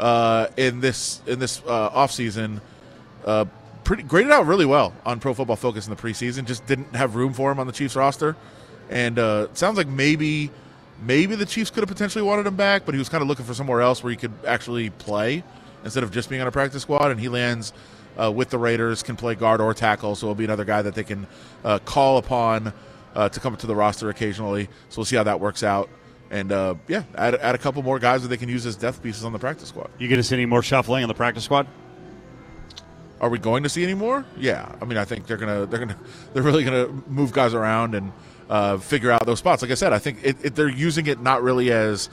[0.00, 2.60] in this in this offseason,
[3.84, 6.46] pretty graded out really well on Pro Football Focus in the preseason.
[6.46, 8.34] Just didn't have room for him on the Chiefs roster,
[8.90, 10.50] and uh, sounds like maybe
[11.04, 13.44] maybe the Chiefs could have potentially wanted him back, but he was kind of looking
[13.44, 15.44] for somewhere else where he could actually play
[15.84, 17.10] instead of just being on a practice squad.
[17.10, 17.72] And he lands
[18.20, 20.94] uh, with the Raiders, can play guard or tackle, so he'll be another guy that
[20.94, 21.26] they can
[21.64, 22.72] uh, call upon
[23.14, 24.68] uh, to come up to the roster occasionally.
[24.88, 25.88] So we'll see how that works out.
[26.30, 29.02] And uh, yeah, add, add a couple more guys that they can use as depth
[29.02, 29.90] pieces on the practice squad.
[29.98, 31.66] You going to see any more shuffling in the practice squad?
[33.20, 34.24] Are we going to see any more?
[34.36, 35.96] Yeah, I mean, I think they're gonna they're gonna
[36.34, 38.12] they're really gonna move guys around and
[38.50, 39.62] uh, figure out those spots.
[39.62, 42.08] Like I said, I think it, it, they're using it not really as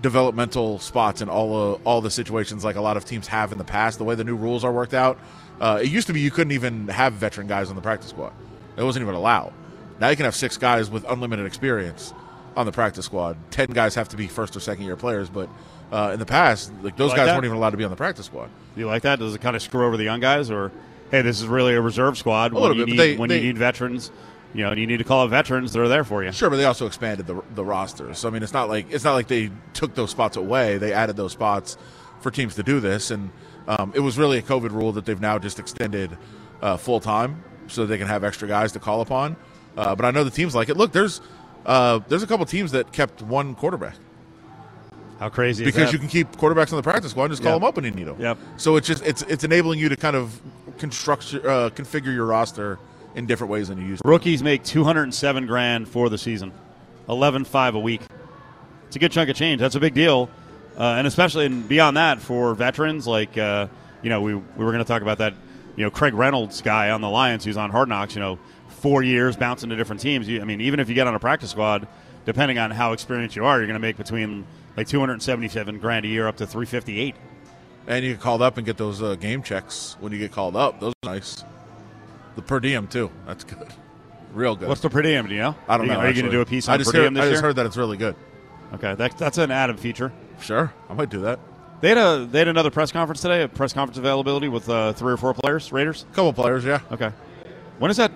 [0.00, 3.58] developmental spots in all uh, all the situations like a lot of teams have in
[3.58, 3.98] the past.
[3.98, 5.18] The way the new rules are worked out,
[5.60, 8.32] uh, it used to be you couldn't even have veteran guys on the practice squad.
[8.76, 9.52] It wasn't even allowed.
[10.00, 12.14] Now you can have six guys with unlimited experience
[12.56, 13.36] on the practice squad.
[13.50, 15.48] Ten guys have to be first or second year players, but
[15.90, 17.34] uh, in the past, like those Like guys that?
[17.34, 18.50] weren't even allowed to be on the practice squad.
[18.74, 19.18] Do you like that?
[19.18, 20.70] Does it kind of screw over the young guys, or
[21.10, 22.52] hey, this is really a reserve squad?
[22.52, 24.12] when little you bit, need they- when they- you need veterans,
[24.54, 26.32] you know, you need to call up veterans, they're there for you.
[26.32, 28.14] Sure, but they also expanded the the roster.
[28.14, 30.78] So I mean, it's not like it's not like they took those spots away.
[30.78, 31.76] They added those spots
[32.20, 33.30] for teams to do this, and
[33.68, 36.16] um, it was really a COVID rule that they've now just extended
[36.62, 39.36] uh, full time so they can have extra guys to call upon.
[39.76, 40.76] Uh, but I know the teams like it.
[40.76, 41.20] Look, there's
[41.66, 43.96] uh, there's a couple teams that kept one quarterback
[45.20, 45.92] How crazy is because that?
[45.92, 47.60] you can keep quarterbacks on the practice squad and just call Yep.
[47.60, 48.16] them up when you need them.
[48.20, 48.38] Yep.
[48.56, 50.40] So it's just it's it's enabling you to kind of
[50.78, 52.78] construct uh, configure your roster
[53.18, 54.02] in different ways than you used.
[54.02, 54.08] to.
[54.08, 56.52] Rookies make 207 grand for the season,
[57.08, 58.00] 11.5 a week.
[58.86, 59.60] It's a good chunk of change.
[59.60, 60.30] That's a big deal,
[60.78, 63.66] uh, and especially and beyond that for veterans like uh,
[64.02, 65.34] you know we we were going to talk about that
[65.76, 68.14] you know Craig Reynolds guy on the Lions who's on Hard Knocks.
[68.14, 70.28] You know, four years bouncing to different teams.
[70.28, 71.86] You, I mean, even if you get on a practice squad,
[72.24, 76.08] depending on how experienced you are, you're going to make between like 277 grand a
[76.08, 77.16] year up to 358.
[77.88, 80.54] And you get called up and get those uh, game checks when you get called
[80.54, 80.78] up.
[80.78, 81.42] Those are nice.
[82.38, 83.10] The per diem too.
[83.26, 83.66] That's good.
[84.32, 84.68] Real good.
[84.68, 85.26] What's the per diem?
[85.26, 85.56] Do you know?
[85.66, 85.98] I don't are you, know.
[85.98, 86.30] Are you going to actually.
[86.30, 87.24] do a piece I on just per heard, diem this year?
[87.24, 87.32] I year?
[87.32, 88.14] just heard that it's really good.
[88.74, 90.12] Okay, that, that's an Adam feature.
[90.40, 91.40] Sure, I might do that.
[91.80, 94.92] They had a they had another press conference today, a press conference availability with uh,
[94.92, 96.06] three or four players, Raiders.
[96.12, 96.78] couple players, yeah.
[96.92, 97.10] Okay,
[97.80, 98.12] when is that?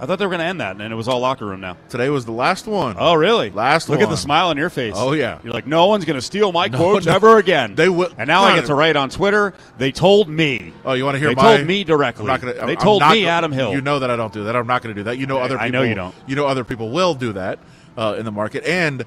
[0.00, 1.76] I thought they were going to end that, and it was all locker room now.
[1.88, 2.96] Today was the last one.
[2.98, 3.50] Oh, really?
[3.50, 3.98] Last one.
[3.98, 4.94] Look at the smile on your face.
[4.96, 5.38] Oh, yeah.
[5.44, 7.14] You're like, no one's going to steal my No, quotes no.
[7.14, 7.76] ever again.
[7.76, 9.54] They will- And now I get to write on Twitter.
[9.78, 10.72] They told me.
[10.84, 11.56] Oh, you want to hear They my?
[11.56, 12.22] told me directly.
[12.22, 13.72] I'm not gonna, They told me, go- Adam Hill.
[13.72, 14.56] You know that I don't do that.
[14.56, 15.18] I'm not going to do that.
[15.18, 15.80] You know other I people.
[15.82, 16.14] know you don't.
[16.26, 17.60] You know other people will do that
[17.96, 18.64] uh, in the market.
[18.64, 19.04] And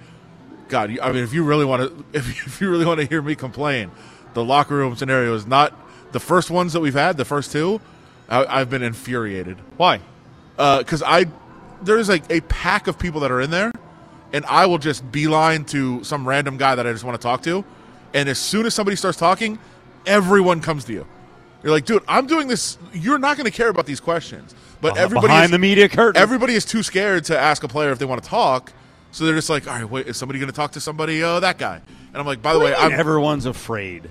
[0.70, 3.22] God, I mean, if you really want to, if, if you really want to hear
[3.22, 3.92] me complain,
[4.34, 5.74] the locker room scenario is not
[6.14, 7.18] the first ones that we've had.
[7.18, 7.82] The first two,
[8.30, 9.58] I, I've been infuriated.
[9.76, 10.00] Why?
[10.58, 11.26] Uh, because I
[11.82, 13.72] there's like a pack of people that are in there,
[14.34, 17.42] and I will just beeline to some random guy that I just want to talk
[17.44, 17.64] to,
[18.14, 19.60] and as soon as somebody starts talking,
[20.06, 21.06] everyone comes to you.
[21.64, 22.78] You're like, dude, I'm doing this.
[22.94, 25.90] You're not going to care about these questions, but Beh- everybody behind is, the media
[25.90, 26.22] curtain.
[26.22, 28.72] Everybody is too scared to ask a player if they want to talk,
[29.12, 31.24] so they're just like, all right, wait, is somebody going to talk to somebody?
[31.24, 31.82] Oh, that guy.
[32.10, 34.10] And I'm like, by the way, I'm, everyone's afraid.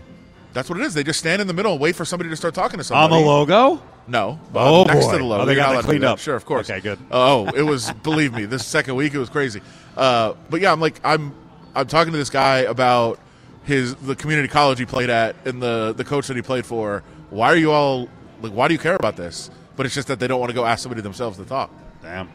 [0.55, 0.95] That's what it is.
[0.95, 3.23] They just stand in the middle and wait for somebody to start talking to somebody.
[3.23, 3.83] a logo.
[4.07, 4.39] No.
[4.55, 5.13] Oh, next boy.
[5.13, 5.43] to the logo.
[5.43, 6.11] Oh, they You're got not that allowed to do cleaned that.
[6.13, 6.19] up.
[6.19, 6.71] Sure, of course.
[6.71, 6.99] Okay, good.
[7.11, 7.91] Oh, it was.
[8.03, 9.61] believe me, this second week it was crazy.
[9.97, 11.35] Uh, but yeah, I'm like, I'm,
[11.75, 13.19] I'm talking to this guy about
[13.65, 17.03] his the community college he played at and the the coach that he played for.
[17.31, 18.09] Why are you all
[18.43, 18.53] like?
[18.53, 19.51] Why do you care about this?
[19.77, 21.71] But it's just that they don't want to go ask somebody themselves to talk.
[22.03, 22.29] Damn.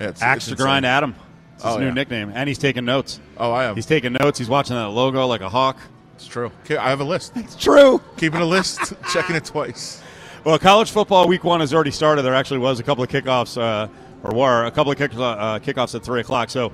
[0.00, 0.64] Yeah, it's, Axe it's to insane.
[0.64, 1.14] grind, Adam.
[1.54, 1.92] It's his Oh, new yeah.
[1.92, 3.20] nickname, and he's taking notes.
[3.36, 3.74] Oh, I am.
[3.76, 4.38] He's taking notes.
[4.38, 5.76] He's watching that logo like a hawk.
[6.20, 6.52] It's true.
[6.64, 7.32] Okay, I have a list.
[7.36, 8.00] It's true.
[8.18, 10.02] Keeping a list, checking it twice.
[10.44, 12.22] Well, college football week one has already started.
[12.22, 13.88] There actually was a couple of kickoffs, uh,
[14.22, 16.50] or were a couple of kick, uh, kickoffs at three o'clock.
[16.50, 16.72] So,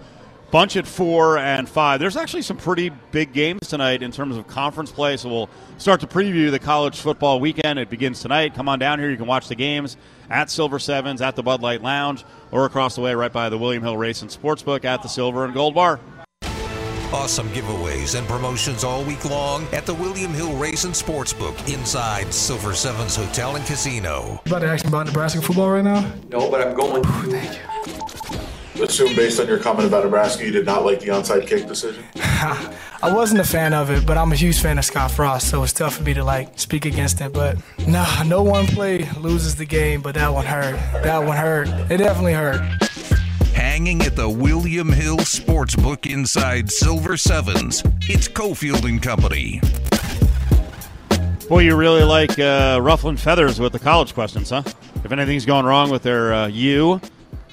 [0.50, 2.00] bunch at four and five.
[2.00, 5.16] There's actually some pretty big games tonight in terms of conference play.
[5.16, 7.78] So we'll start to preview the college football weekend.
[7.78, 8.54] It begins tonight.
[8.54, 9.10] Come on down here.
[9.10, 9.96] You can watch the games
[10.28, 13.58] at Silver Sevens, at the Bud Light Lounge, or across the way right by the
[13.58, 16.00] William Hill Race and Sportsbook at the Silver and Gold Bar.
[17.12, 22.34] Awesome giveaways and promotions all week long at the William Hill Race and Sportsbook inside
[22.34, 24.40] Silver Sevens Hotel and Casino.
[24.44, 26.00] You about to ask me about Nebraska football right now?
[26.30, 27.04] No, but I'm going.
[27.04, 28.82] Thank you.
[28.82, 32.04] Assume based on your comment about Nebraska, you did not like the onside kick decision.
[32.16, 35.62] I wasn't a fan of it, but I'm a huge fan of Scott Frost, so
[35.62, 37.32] it's tough for me to like speak against it.
[37.32, 40.74] But nah, no one play loses the game, but that one hurt.
[41.04, 41.68] That one hurt.
[41.90, 42.60] It definitely hurt.
[43.76, 47.82] Hanging at the William Hill Sportsbook inside Silver Sevens.
[48.08, 49.60] It's Cofield and Company.
[51.46, 54.62] Boy, you really like uh, ruffling feathers with the college questions, huh?
[55.04, 57.02] If anything's going wrong with their uh, U,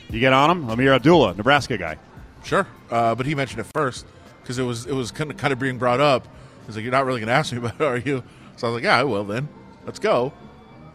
[0.10, 0.70] you get on them.
[0.70, 1.98] Ameer Abdullah, Nebraska guy.
[2.46, 4.06] Sure, uh, but he mentioned it first
[4.42, 6.26] because it was it was kind of, kind of being brought up.
[6.68, 8.24] He's like, "You're not really going to ask me about it, are you?"
[8.56, 9.50] So I was like, "Yeah, I will then.
[9.86, 10.32] Let's go."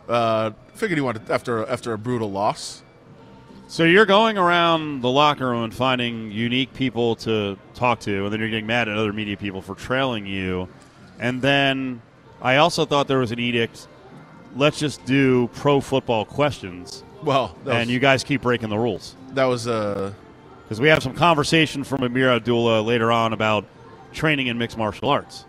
[0.08, 2.82] Uh, figured he wanted after after a brutal loss.
[3.70, 8.32] So you're going around the locker room and finding unique people to talk to, and
[8.32, 10.68] then you're getting mad at other media people for trailing you.
[11.20, 12.00] And then
[12.40, 13.86] I also thought there was an edict.
[14.56, 19.14] Let's just do pro football questions, Well, and was, you guys keep breaking the rules.
[19.34, 20.14] that was uh,
[20.64, 23.66] Because we have some conversation from Ameer Abdullah later on about
[24.14, 25.44] training in mixed martial arts.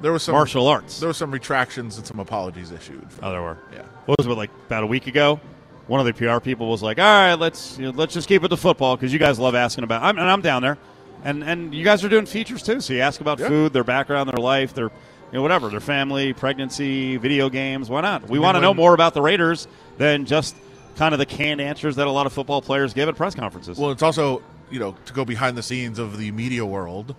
[0.00, 1.00] there was some martial arts.
[1.00, 3.04] There were some retractions and some apologies issued.
[3.20, 3.58] Oh, there were.
[3.72, 3.82] Yeah.
[4.06, 5.40] What was it like about a week ago?
[5.86, 8.42] One of the PR people was like, "All right, let's you know, let's just keep
[8.42, 10.78] it to football because you guys love asking about." I'm, and I'm down there,
[11.24, 12.80] And and you guys are doing features too.
[12.80, 13.48] So you ask about Yeah.
[13.48, 14.90] food, their background, their life, their you
[15.32, 17.88] know whatever, their family, pregnancy, video games.
[17.90, 18.28] Why not?
[18.28, 19.66] We want to know more about the Raiders
[19.98, 20.54] than just
[20.96, 23.78] kind of the canned answers that a lot of football players give at press conferences.
[23.78, 27.14] Well, it's also you know to go behind the scenes of the media world.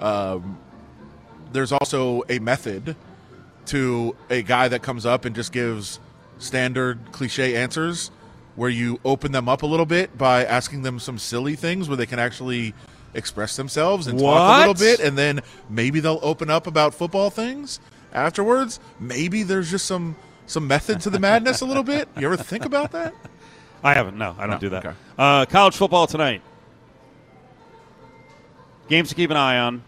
[0.00, 0.58] Um,
[1.52, 2.96] there's also a method
[3.66, 6.00] to a guy that comes up and just gives
[6.38, 8.10] standard cliche answers,
[8.56, 11.96] where you open them up a little bit by asking them some silly things where
[11.96, 12.74] they can actually
[13.14, 17.30] express themselves and talk a little bit, and then maybe they'll open up about football
[17.30, 17.80] things
[18.12, 18.80] afterwards.
[19.00, 20.16] Maybe there's just some
[20.46, 22.08] some method to the madness a little bit.
[22.18, 23.14] You ever think about that?
[23.82, 24.16] I haven't.
[24.18, 24.84] No, I don't No, do that.
[24.84, 24.96] okay.
[25.18, 26.42] Uh, college football tonight.
[28.88, 29.82] Games to keep an eye on.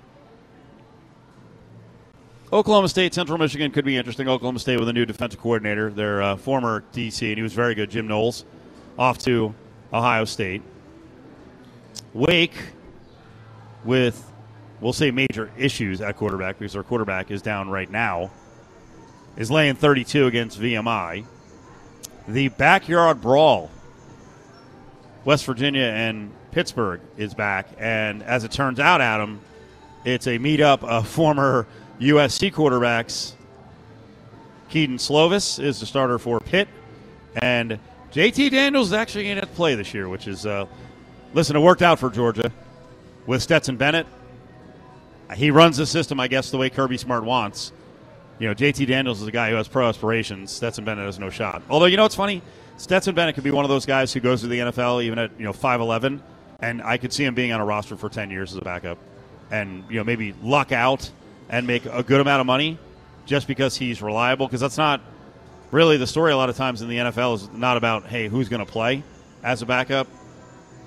[2.53, 4.29] Oklahoma State, Central Michigan could be interesting.
[4.29, 7.75] Oklahoma State with a new defensive coordinator, their uh, former DC, and he was very
[7.75, 8.45] good, Jim Knowles,
[8.97, 9.53] off to
[9.93, 10.63] Ohio State.
[12.15, 12.55] Wake
[13.85, 14.31] with,
[14.81, 18.31] we'll say, major issues at quarterback because their quarterback is down right now,
[19.37, 21.27] is laying 32 against VMI.
[22.29, 23.71] The backyard brawl
[25.25, 29.41] West Virginia and Pittsburgh is back, and as it turns out, Adam,
[30.05, 31.67] it's a meetup of former
[32.01, 33.33] USC quarterbacks.
[34.69, 36.69] Kedon Slovis is the starter for Pitt,
[37.41, 37.79] and
[38.13, 40.67] JT Daniels is actually going to play this year, which is, uh,
[41.33, 42.53] listen, it worked out for Georgia
[43.27, 44.07] with Stetson Bennett.
[45.35, 47.73] He runs the system, I guess, the way Kirby Smart wants.
[48.39, 50.53] You know, JT Daniels is a guy who has pro aspirations.
[50.53, 51.63] Stetson Bennett has no shot.
[51.71, 52.43] Although, you know what's funny?
[52.77, 55.31] Stetson Bennett could be one of those guys who goes to the NFL even at,
[55.39, 56.21] you know, 5'11,
[56.61, 58.99] and I could see him being on a roster for 10 years as a backup
[59.51, 61.11] and, you know, maybe luck out
[61.49, 62.79] and make a good amount of money
[63.25, 64.47] just because he's reliable.
[64.47, 65.01] Because that's not
[65.71, 68.49] really the story a lot of times in the NFL is not about, hey, who's
[68.49, 69.03] going to play
[69.43, 70.09] as a backup.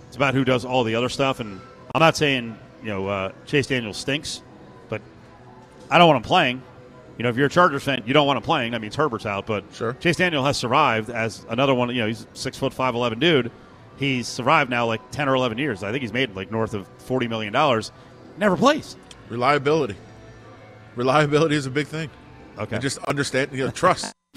[0.08, 1.40] It's about who does all the other stuff.
[1.40, 1.62] And
[1.94, 4.42] I'm not saying, you know, uh, Chase Daniels stinks,
[4.90, 5.02] but
[5.90, 6.62] I don't want him playing.
[7.18, 8.72] You know, if you're a Chargers fan, you don't want him playing.
[8.72, 9.46] That means Herbert's out.
[9.46, 9.94] But Sure.
[10.00, 11.90] Chase Daniel has survived as another one.
[11.90, 13.52] You know, he's six foot five eleven dude.
[13.98, 15.84] He's survived now like ten or eleven years.
[15.84, 17.92] I think he's made like north of forty million dollars.
[18.38, 18.96] Never plays.
[19.28, 19.98] Reliability.
[21.00, 22.10] Reliability is a big thing.
[22.58, 22.76] Okay.
[22.76, 24.14] And just understand, you know, trust.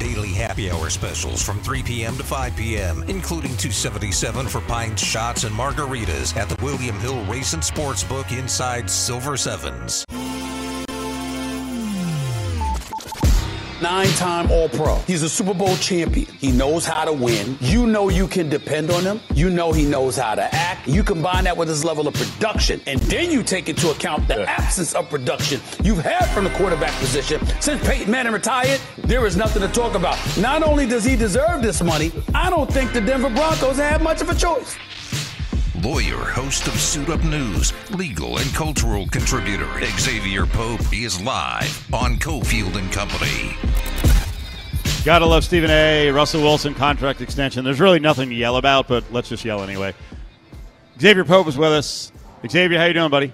[0.00, 2.16] Daily happy hour specials from 3 p.m.
[2.16, 7.52] to 5 p.m., including 277 for pints, shots, and margaritas at the William Hill Race
[7.52, 10.04] and Sportsbook inside Silver Sevens.
[13.80, 14.96] Nine time All Pro.
[15.06, 16.26] He's a Super Bowl champion.
[16.26, 17.56] He knows how to win.
[17.60, 19.20] You know you can depend on him.
[19.34, 20.88] You know he knows how to act.
[20.88, 24.48] You combine that with his level of production, and then you take into account the
[24.50, 27.40] absence of production you've had from the quarterback position.
[27.60, 30.18] Since Peyton Manning retired, there is nothing to talk about.
[30.38, 34.20] Not only does he deserve this money, I don't think the Denver Broncos have much
[34.22, 34.76] of a choice.
[35.82, 42.16] Lawyer, host of Suit Up News, legal and cultural contributor Xavier Pope is live on
[42.16, 43.54] Cofield and Company.
[45.04, 46.10] Gotta love Stephen A.
[46.10, 47.64] Russell Wilson contract extension.
[47.64, 49.94] There's really nothing to yell about, but let's just yell anyway.
[51.00, 52.10] Xavier Pope is with us.
[52.48, 53.32] Xavier, how you doing, buddy?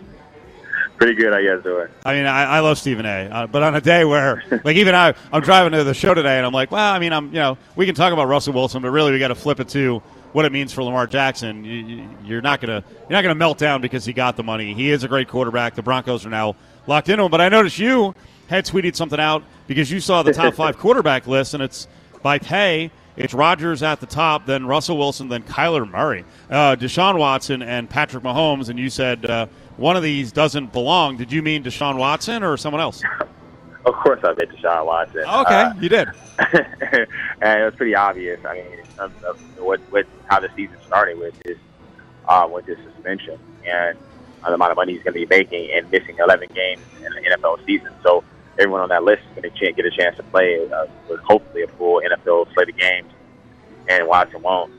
[0.98, 1.88] Pretty good, how you guys doing?
[2.04, 3.28] I mean, I, I love Stephen A.
[3.30, 6.36] Uh, but on a day where, like, even I, I'm driving to the show today,
[6.36, 8.82] and I'm like, well, I mean, I'm, you know, we can talk about Russell Wilson,
[8.82, 10.02] but really, we got to flip it to
[10.34, 11.64] what it means for Lamar Jackson.
[11.64, 14.74] You, you're not gonna, you're not gonna melt down because he got the money.
[14.74, 15.76] He is a great quarterback.
[15.76, 16.56] The Broncos are now
[16.88, 17.30] locked into him.
[17.30, 18.16] But I noticed you
[18.48, 21.86] had tweeted something out because you saw the top five quarterback list, and it's
[22.20, 22.90] by pay.
[23.16, 27.88] It's Rodgers at the top, then Russell Wilson, then Kyler Murray, uh, Deshaun Watson, and
[27.88, 28.70] Patrick Mahomes.
[28.70, 31.16] And you said uh, one of these doesn't belong.
[31.16, 33.04] Did you mean Deshaun Watson or someone else?
[33.86, 35.22] Of course, I bet Deshaun Watson.
[35.26, 36.08] Okay, Uh, you did.
[36.38, 38.40] and it was pretty obvious.
[38.44, 38.64] I mean,
[38.98, 41.58] of, of what, what how the season started with this
[42.28, 43.98] uh, with this suspension and
[44.42, 47.10] uh, the amount of money he's going to be making and missing 11 games in
[47.22, 47.90] the NFL season.
[48.04, 48.24] So
[48.58, 51.20] everyone on that list is going to ch- get a chance to play uh, with
[51.26, 53.10] hopefully a full NFL slate of games,
[53.88, 54.70] and Watson won't.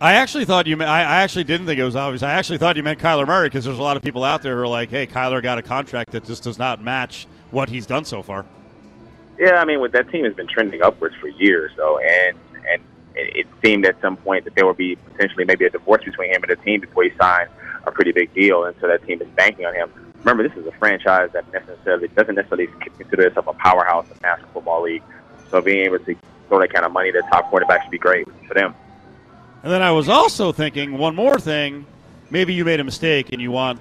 [0.00, 0.80] I actually thought you.
[0.80, 2.22] I actually didn't think it was obvious.
[2.22, 4.54] I actually thought you meant Kyler Murray because there's a lot of people out there
[4.54, 7.84] who are like, "Hey, Kyler got a contract that just does not match what he's
[7.84, 8.44] done so far."
[9.38, 12.38] Yeah, I mean, with that team has been trending upwards for years, though, and
[12.70, 12.82] and
[13.16, 16.30] it, it seemed at some point that there would be potentially maybe a divorce between
[16.32, 17.48] him and the team before he signed
[17.84, 19.90] a pretty big deal, and so that team is banking on him.
[20.18, 24.20] Remember, this is a franchise that necessarily doesn't necessarily consider itself a powerhouse in the
[24.20, 25.02] National Football League,
[25.50, 28.28] so being able to throw that kind of money to top quarterback should be great
[28.46, 28.74] for them.
[29.62, 31.86] And then I was also thinking one more thing.
[32.30, 33.80] Maybe you made a mistake and you want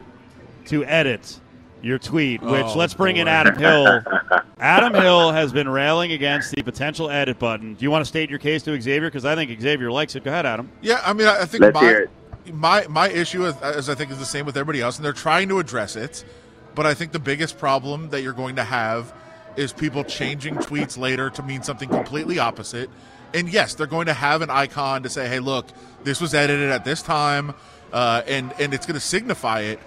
[0.65, 1.39] to edit
[1.81, 2.41] your tweet.
[2.41, 3.27] Which Oh, let's bring in.
[3.27, 4.01] Adam Hill.
[4.59, 7.75] Adam Hill has been railing against the potential edit button.
[7.75, 9.07] Do you want to state your case to Xavier?
[9.07, 10.23] Because I think Xavier likes it.
[10.23, 10.71] Go ahead, Adam.
[10.81, 12.05] Yeah, I mean, I I think Let's my
[12.51, 15.13] my my issue is, as I think is the same with everybody else, and they're
[15.13, 16.25] trying to address it.
[16.73, 19.13] But I think the biggest problem that you're going to have
[19.55, 22.89] is people changing tweets later to mean something completely opposite.
[23.37, 25.67] And yes, they're going to have an icon to say, "Hey, look,
[26.03, 27.53] this was edited at this time,"
[27.93, 29.79] uh, and and it's going to signify it.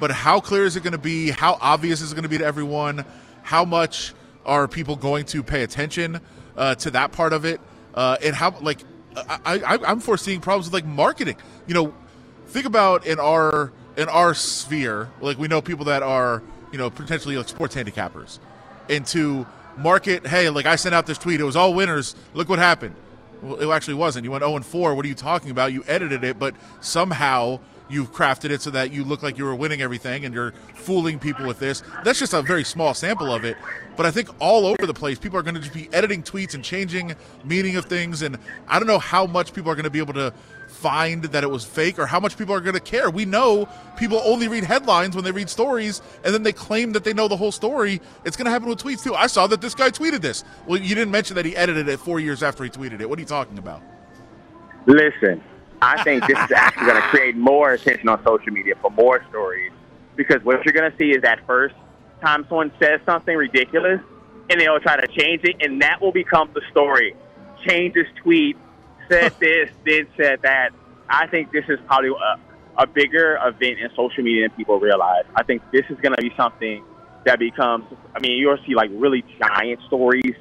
[0.00, 1.30] But how clear is it going to be?
[1.30, 3.04] How obvious is it going to be to everyone?
[3.44, 6.20] How much are people going to pay attention
[6.56, 7.60] uh, to that part of it?
[7.94, 8.80] Uh, and how like
[9.16, 11.36] I, I, I'm foreseeing problems with like marketing.
[11.68, 11.94] You know,
[12.48, 16.90] think about in our in our sphere, like we know people that are you know
[16.90, 18.40] potentially like sports handicappers,
[18.88, 19.46] and to
[19.78, 22.14] market, hey, like I sent out this tweet, it was all winners.
[22.34, 22.94] Look what happened.
[23.42, 24.24] Well, it actually wasn't.
[24.24, 24.94] You went 0 and 4.
[24.94, 25.72] What are you talking about?
[25.72, 29.54] You edited it, but somehow you've crafted it so that you look like you were
[29.54, 31.82] winning everything and you're fooling people with this.
[32.04, 33.56] That's just a very small sample of it.
[33.96, 36.54] But I think all over the place, people are going to just be editing tweets
[36.54, 37.14] and changing
[37.44, 38.22] meaning of things.
[38.22, 38.38] And
[38.68, 40.32] I don't know how much people are going to be able to
[40.78, 43.10] find that it was fake or how much people are going to care.
[43.10, 47.02] We know people only read headlines when they read stories and then they claim that
[47.02, 48.00] they know the whole story.
[48.24, 49.14] It's going to happen with tweets too.
[49.14, 50.44] I saw that this guy tweeted this.
[50.66, 53.08] Well, you didn't mention that he edited it four years after he tweeted it.
[53.08, 53.82] What are you talking about?
[54.86, 55.42] Listen,
[55.82, 59.24] I think this is actually going to create more attention on social media for more
[59.28, 59.72] stories
[60.14, 61.74] because what you're going to see is that first
[62.22, 64.00] time someone says something ridiculous
[64.50, 67.14] and they'll try to change it, and that will become the story.
[67.66, 68.56] Change this tweet,
[69.08, 70.70] said this, then said that.
[71.08, 75.24] I think this is probably a, a bigger event in social media than people realize.
[75.34, 76.84] I think this is going to be something
[77.24, 80.34] that becomes, I mean, you'll see like really giant stories.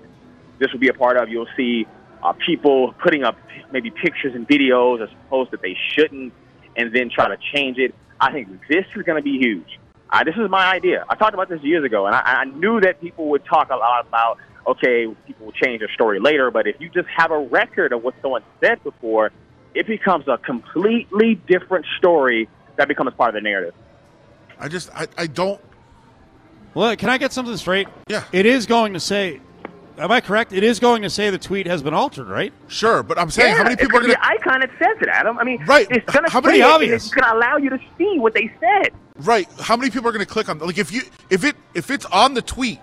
[0.59, 1.29] This will be a part of.
[1.29, 1.85] You'll see
[2.23, 3.37] uh, people putting up
[3.71, 6.33] maybe pictures and videos as opposed that they shouldn't
[6.75, 7.93] and then try to change it.
[8.19, 9.79] I think this is going to be huge.
[10.09, 11.05] Uh, this is my idea.
[11.09, 13.75] I talked about this years ago, and I, I knew that people would talk a
[13.75, 17.39] lot about, okay, people will change their story later, but if you just have a
[17.39, 19.31] record of what someone said before,
[19.73, 23.73] it becomes a completely different story that becomes part of the narrative.
[24.59, 25.61] I just, I, I don't.
[26.73, 27.87] Well, can I get something straight?
[28.07, 28.23] Yeah.
[28.31, 29.39] It is going to say
[29.97, 30.53] Am I correct?
[30.53, 32.53] It is going to say the tweet has been altered, right?
[32.67, 34.19] Sure, but I'm saying yeah, how many people are going to?
[34.21, 35.39] The icon it says it, Adam.
[35.39, 35.87] I mean, right?
[35.89, 37.05] It's going to how many obvious.
[37.05, 38.93] It's going to allow you to see what they said.
[39.17, 39.47] Right.
[39.59, 40.59] How many people are going to click on?
[40.59, 41.01] Like if you
[41.31, 42.79] if it if it's on the tweet,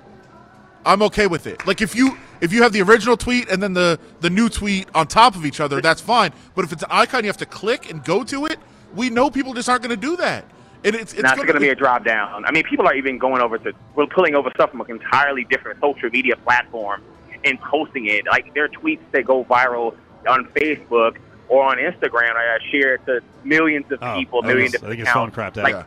[0.87, 1.67] I'm okay with it.
[1.67, 4.89] Like if you if you have the original tweet and then the the new tweet
[4.95, 6.33] on top of each other, that's fine.
[6.55, 8.59] But if it's an icon, you have to click and go to it.
[8.95, 10.45] We know people just aren't going to do that.
[10.85, 12.45] And it's, it's going to be a drop down.
[12.45, 15.45] I mean, people are even going over to, we're pulling over stuff from an entirely
[15.45, 17.03] different social media platform
[17.43, 18.27] and posting it.
[18.27, 19.97] Like their tweets that go viral
[20.29, 21.17] on Facebook
[21.49, 25.09] or on Instagram are shared to millions of Oh, people, I millions think of his
[25.09, 25.57] phone accounts.
[25.59, 25.65] crapped out.
[25.65, 25.85] Like, Yeah.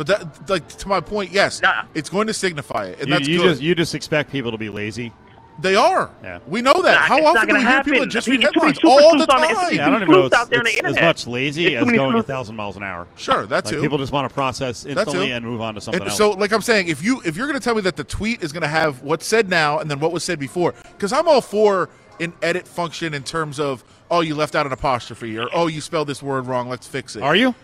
[0.00, 1.82] But that, like to my point, yes, Nah.
[1.92, 3.48] it's going to signify it, and You, that's you good.
[3.50, 5.12] just you just expect people to be lazy.
[5.60, 6.10] they are.
[6.22, 6.38] Yeah.
[6.48, 6.94] We know that.
[6.94, 8.72] Nah, How often do gonna we hear people just I mean, read it's too many
[8.72, 9.74] headlines all the super sleuths on the time?
[9.74, 10.24] Yeah, I don't even know.
[10.24, 12.78] It's, out there on the it's as much lazy It's as going a thousand miles
[12.78, 13.06] an hour.
[13.16, 13.82] Sure, that Like too.
[13.82, 16.16] people just want to process instantly and move on to something And else.
[16.16, 18.42] so, like I'm saying, if you if you're going to tell me that the tweet
[18.42, 21.28] is going to have what's said now and then what was said before, because I'm
[21.28, 25.48] all for an edit function in terms of oh you left out an apostrophe or
[25.52, 27.22] oh you spelled this word wrong, let's fix it.
[27.22, 27.54] Are you?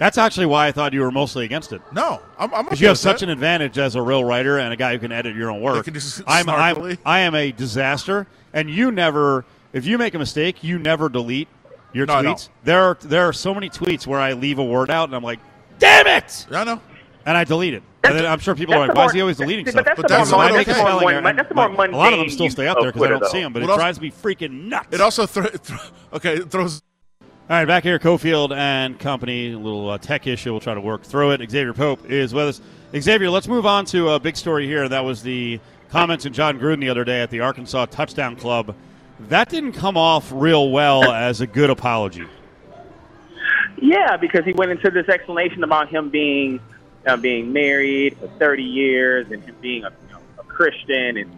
[0.00, 1.82] That's actually why I thought you were mostly against it.
[1.92, 2.52] No, I'm.
[2.54, 3.26] I'm Because okay you have with such that.
[3.26, 5.84] an advantage as a real writer and a guy who can edit your own work.
[5.84, 6.96] can just I'm, I'm.
[7.04, 9.44] I am a disaster, and you never.
[9.74, 11.48] If you make a mistake, you never delete
[11.92, 12.48] your No, tweets.
[12.64, 15.22] There are there are so many tweets where I leave a word out, and I'm
[15.22, 15.38] like,
[15.78, 16.80] "Damn it!" I know.
[17.26, 17.82] and I delete it.
[18.02, 19.72] And then I'm sure people are like, the "Why more- is he always deleting but
[19.72, 20.72] stuff?" that's But the that's more not I a okay.
[20.72, 23.08] mundane- spelling That's more like, a lot of them still stay up there because I
[23.10, 24.88] don't Twitter, see them, but What it else- drives me freaking nuts.
[24.92, 25.78] It also thro- th-
[26.14, 26.80] okay it throws.
[27.50, 29.50] All right, back here, Cofield and company.
[29.50, 30.52] A little uh, tech issue.
[30.52, 31.50] We'll try to work through it.
[31.50, 32.60] Xavier Pope is with us.
[32.96, 34.88] Xavier, let's move on to a big story here.
[34.88, 35.58] That was the
[35.88, 38.76] comments in Jon Gruden the other day at the Arkansas Touchdown Club.
[39.18, 42.24] That didn't come off real well as a good apology.
[43.78, 46.60] Yeah, because he went into this explanation about him being
[47.04, 51.32] uh, being married for 30 years and him being a, you know, a Christian, and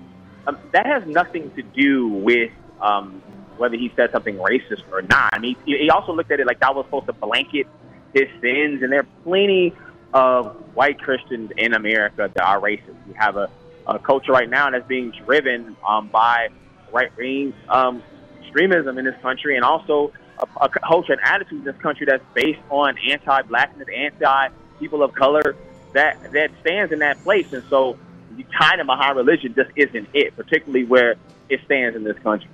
[0.47, 3.23] um, that has nothing to do with um,
[3.57, 5.31] whether he said something racist or not.
[5.33, 7.67] I mean, he, also looked at it like that was supposed to blanket
[8.15, 9.75] his sins, and there are plenty
[10.13, 12.97] of white Christians in America that are racist.
[13.07, 13.51] We have a,
[13.87, 16.49] a culture right now that's being driven um, by
[16.93, 18.03] right wing um,
[18.43, 22.25] extremism in this country, and also a, a culture and attitude in this country that's
[22.35, 25.57] based on anti-blackness, anti-people of color.
[25.95, 27.99] That that stands in that place, and so
[28.37, 31.17] you tie them behind religion just isn't it, particularly where
[31.49, 32.49] it stands in this country.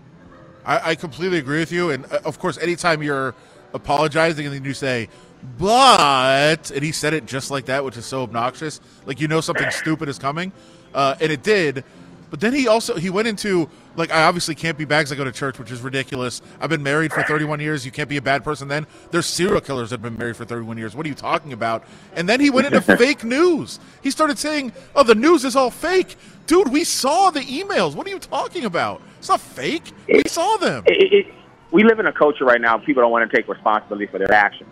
[0.69, 3.35] I, I completely agree with you, and uh, of course, anytime you're
[3.73, 5.09] apologizing and then you say,
[5.59, 9.41] "But," and he said it just like that, which is so obnoxious, like you know
[9.41, 10.53] something stupid is coming,
[10.93, 11.85] uh, and it did.
[12.31, 15.11] But then he also he went into like I obviously can't be bags.
[15.11, 16.43] I go to church, which is ridiculous.
[16.61, 17.87] I've been married for 31 years.
[17.87, 18.69] You can't be a bad person.
[18.69, 20.95] Then there's serial killers that have been married for 31 years.
[20.95, 21.85] What are you talking about?
[22.15, 23.81] And then he went into fake news.
[24.03, 26.17] He started saying, "Oh, the news is all fake."
[26.47, 27.95] Dude, we saw the emails.
[27.95, 29.01] What are you talking about?
[29.19, 29.93] It's not fake.
[30.09, 30.85] We saw them.
[30.87, 31.35] It, it,
[31.71, 32.79] we live in a culture right now.
[32.79, 34.71] People don't want to take responsibility for their actions,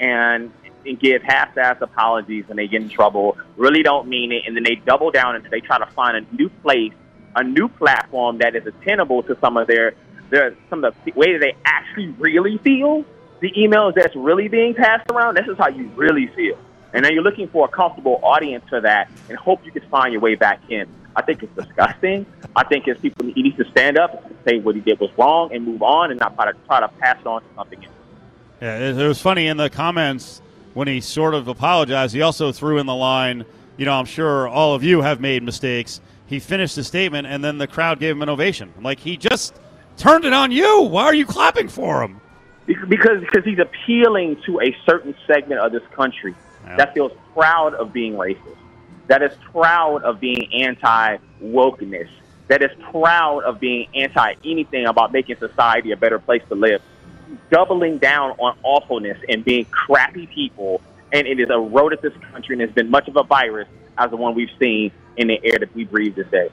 [0.00, 0.52] and
[0.86, 4.62] and give half-ass apologies when they get in trouble, really don't mean it, and then
[4.62, 6.92] they double down and they try to find a new place,
[7.34, 9.94] a new platform that is attainable to some of their,
[10.30, 13.04] their some of the way that they actually really feel.
[13.40, 16.58] The emails that's really being passed around, this is how you really feel.
[16.92, 20.12] And then you're looking for a comfortable audience for that and hope you can find
[20.12, 20.86] your way back in.
[21.14, 22.26] I think it's disgusting.
[22.54, 25.10] I think it's people he needs to stand up and say what he did was
[25.16, 27.84] wrong and move on and not try to try to pass it on to something
[27.84, 27.94] else.
[28.60, 30.42] Yeah, it, it was funny in the comments
[30.76, 33.46] when he sort of apologized, he also threw in the line,
[33.78, 36.02] you know, I'm sure all of you have made mistakes.
[36.26, 38.74] He finished the statement, and then the crowd gave him an ovation.
[38.82, 39.54] Like, he just
[39.96, 40.82] turned it on you.
[40.82, 42.20] Why are you clapping for him?
[42.66, 46.34] Because because he's appealing to a certain segment of this country
[46.66, 46.76] yeah.
[46.76, 48.56] that feels proud of being racist,
[49.06, 52.08] that is proud of being anti wokeness,
[52.48, 56.82] that is proud of being anti anything about making society a better place to live
[57.50, 60.80] doubling down on awfulness and being crappy people,
[61.12, 64.16] and it has eroded this country and has been much of a virus as the
[64.16, 66.48] one we've seen in the air that we breathe this day.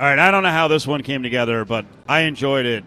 [0.00, 2.84] All right, I don't know how this one came together, but I enjoyed it.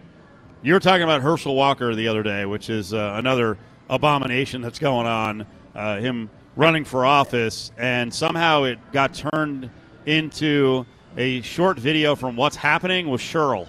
[0.62, 3.56] You were talking about Herschel Walker the other day, which is uh, another
[3.88, 5.46] abomination that's going on.
[5.76, 9.68] Uh, him running for office, and somehow it got turned
[10.06, 10.86] into
[11.18, 13.66] a short video from what's happening with Shirley.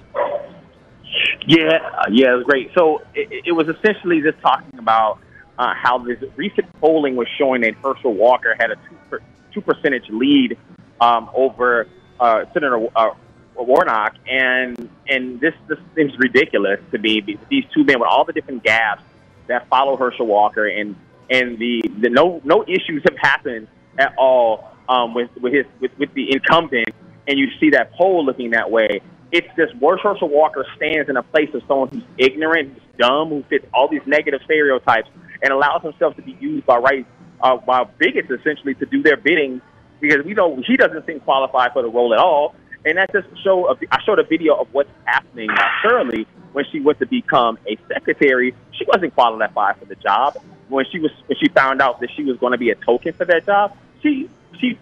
[1.46, 2.72] Yeah, uh, yeah, it was great.
[2.78, 5.20] So it, it was essentially just talking about
[5.60, 9.20] uh, how this recent polling was showing that Herschel Walker had a two,
[9.54, 10.58] two percentage lead
[11.02, 11.88] um, over
[12.20, 13.10] uh, Senator uh,
[13.56, 17.38] Warnock, and and this this seems ridiculous to me.
[17.50, 19.04] These two men with all the different gaps
[19.48, 20.96] that follow Herschel Walker, and
[21.30, 23.68] and the, the no no issues have happened
[23.98, 26.90] at all um, with with his with, with the incumbent,
[27.28, 29.02] and you see that poll looking that way
[29.32, 33.30] it's just worse Herschel Walker stands in a place of someone who's ignorant, who's dumb,
[33.30, 35.10] who fits all these negative stereotypes,
[35.42, 37.06] and allows himself to be used by right
[37.42, 39.62] uh, by bigots essentially to do their bidding
[40.00, 42.56] because we know he doesn't seem qualified for the role at all.
[42.86, 45.50] And that just show a, I showed a video of what's happening.
[45.82, 50.38] Shirley, when she went to become a secretary, she wasn't qualified for the job.
[50.70, 53.14] When she was when she found out that she was going to be a token
[53.14, 54.78] for that job, she she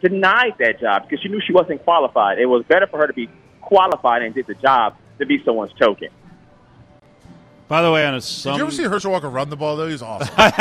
[0.00, 2.38] denied that job because she knew she wasn't qualified.
[2.38, 3.28] It was better for her to be
[3.60, 6.08] qualified and did the job to be someone's token.
[7.68, 9.76] By the way, on a some, did you ever see Herschel Walker run the ball?
[9.76, 10.32] Though he's awesome.
[10.38, 10.52] I,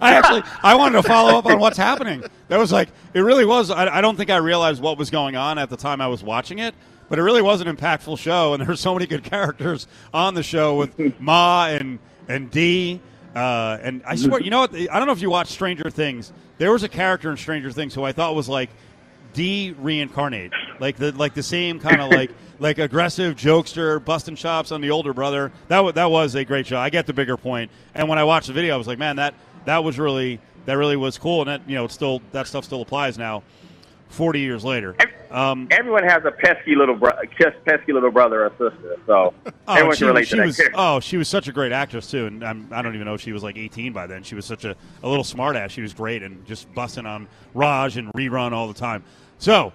[0.00, 2.22] I actually I wanted to follow up on what's happening.
[2.48, 3.70] That was like it really was.
[3.70, 6.22] I, I don't think I realized what was going on at the time I was
[6.22, 6.74] watching it,
[7.08, 10.34] but it really was an impactful show, and there were so many good characters on
[10.34, 13.00] the show with Ma and and Dee.
[13.34, 14.74] Uh, and I swear, you know what?
[14.74, 16.32] I don't know if you watched Stranger Things.
[16.58, 18.70] There was a character in Stranger Things who I thought was like
[19.34, 24.72] Dee reincarnate, like the like the same kind of like like aggressive jokester, busting chops
[24.72, 25.52] on the older brother.
[25.68, 26.78] That w- that was a great show.
[26.78, 27.70] I get the bigger point.
[27.94, 29.34] And when I watched the video, I was like, man, that
[29.66, 31.42] that was really that really was cool.
[31.42, 33.42] And that you know, it's still that stuff still applies now,
[34.08, 34.96] forty years later.
[35.30, 37.18] Um, everyone has a pesky little bro-
[37.64, 40.70] pesky little brother or sister, so oh, everyone she, can relate to was, that.
[40.74, 43.14] Oh, she was such a great actress too, and I'm, I do not even know
[43.14, 44.22] if she was like 18 by then.
[44.22, 45.70] She was such a, a little smartass.
[45.70, 49.04] She was great and just busting on Raj and rerun all the time.
[49.38, 49.72] So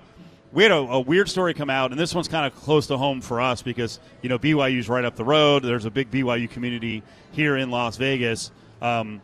[0.51, 2.97] we had a, a, weird story come out, and this one's kind of close to
[2.97, 5.63] home for us because you know BYU's right up the road.
[5.63, 8.51] There's a big BYU community here in Las Vegas.
[8.81, 9.21] Um,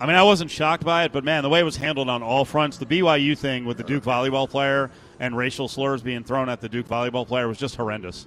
[0.00, 2.24] I mean, I wasn't shocked by it, but man, the way it was handled on
[2.24, 4.90] all fronts, the BYU thing with the Duke volleyball player
[5.22, 8.26] and racial slurs being thrown at the Duke volleyball player was just horrendous.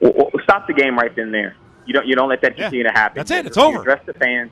[0.00, 1.56] Well, stop the game right then and there.
[1.86, 3.16] You don't you don't let that continue yeah, to happen.
[3.16, 3.46] That's it.
[3.46, 3.80] It's over.
[3.80, 4.50] Address the fans.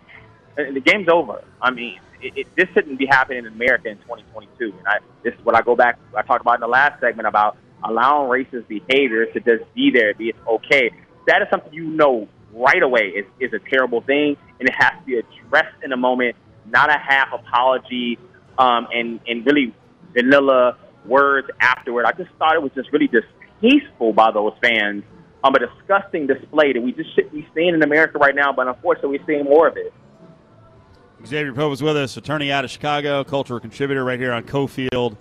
[0.57, 1.43] The game's over.
[1.61, 4.73] I mean, it, it, this shouldn't be happening in America in 2022.
[4.79, 5.99] And I, this is what I go back.
[6.17, 10.15] I talked about in the last segment about allowing racist behavior to just be there,
[10.15, 10.93] be it's okay.
[11.27, 14.93] That is something you know right away is, is a terrible thing, and it has
[15.01, 16.37] to be addressed in a moment,
[16.67, 18.17] not a half apology,
[18.59, 19.75] um, and and really
[20.13, 22.07] vanilla words afterward.
[22.07, 25.05] I just thought it was just really distasteful by those fans.
[25.43, 28.67] Um, a disgusting display that we just shouldn't be seeing in America right now, but
[28.67, 29.93] unfortunately, we're seeing more of it.
[31.27, 35.17] Xavier Pope is with us, attorney out of Chicago, cultural contributor right here on Cofield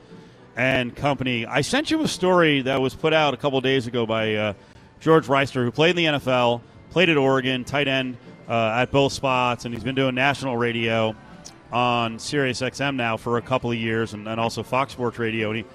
[0.56, 1.46] and Company.
[1.46, 4.54] I sent you a story that was put out a couple days ago by uh,
[5.00, 8.18] George Wrighster, who played in the NFL, played at Oregon, tight end
[8.48, 11.16] uh, at both spots, and he's been doing national radio
[11.74, 15.50] on Sirius XM now for a couple of years, and, and also Fox Sports Radio.
[15.50, 15.66] And he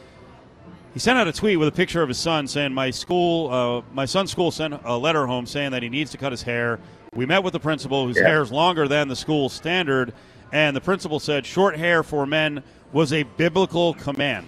[0.95, 3.83] he sent out a tweet with a picture of his son saying, "My school, uh,
[3.95, 6.79] my son's school sent a letter home saying that he needs to cut his hair.
[7.15, 8.29] We met with the principal, whose Yeah.
[8.29, 10.13] hair is longer than the school standard,
[10.53, 14.47] and the principal said short hair for men was a biblical command."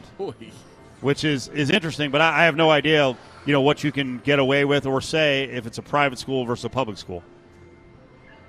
[1.02, 2.10] which is is interesting.
[2.10, 5.00] But I, I have no idea, you know, what you can get away with or
[5.00, 7.22] say if it's a private school versus a public school.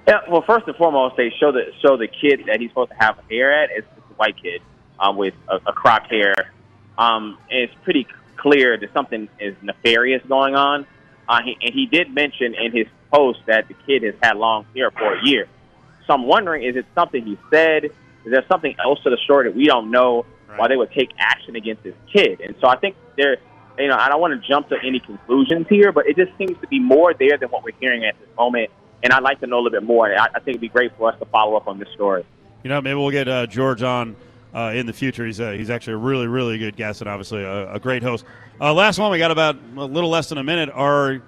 [0.08, 2.98] Yeah, well, first and foremost, they show the show the kid that he's supposed to
[2.98, 3.70] have hair at.
[3.72, 4.62] It's, it's a white kid
[5.00, 6.34] um, with a, a cropped hair.
[6.98, 10.86] Um, and it's pretty clear that something is nefarious going on.
[11.30, 14.66] Uh, he, and he did mention in his post that the kid has had long
[14.76, 15.48] hair for a year.
[16.08, 17.86] So I'm wondering, is it something he said?
[17.86, 17.92] Is
[18.26, 20.26] there something else to the story that we don't know
[20.56, 22.42] why they would take action against this kid?
[22.42, 23.38] And so I think there,
[23.78, 26.60] you know, I don't want to jump to any conclusions here, but it just seems
[26.62, 28.70] to be more there than what we're hearing at this moment.
[29.04, 30.10] And I'd like to know a little bit more.
[30.10, 32.26] And I, I think it'd be great for us to follow up on this story.
[32.64, 34.16] You know, maybe we'll get uh, George on
[34.54, 35.26] uh, in the future.
[35.26, 38.26] He's uh, he's actually a really really good guest and obviously a, a great host.
[38.60, 40.70] Uh, last one, we got about a little less than a minute.
[40.74, 41.22] Are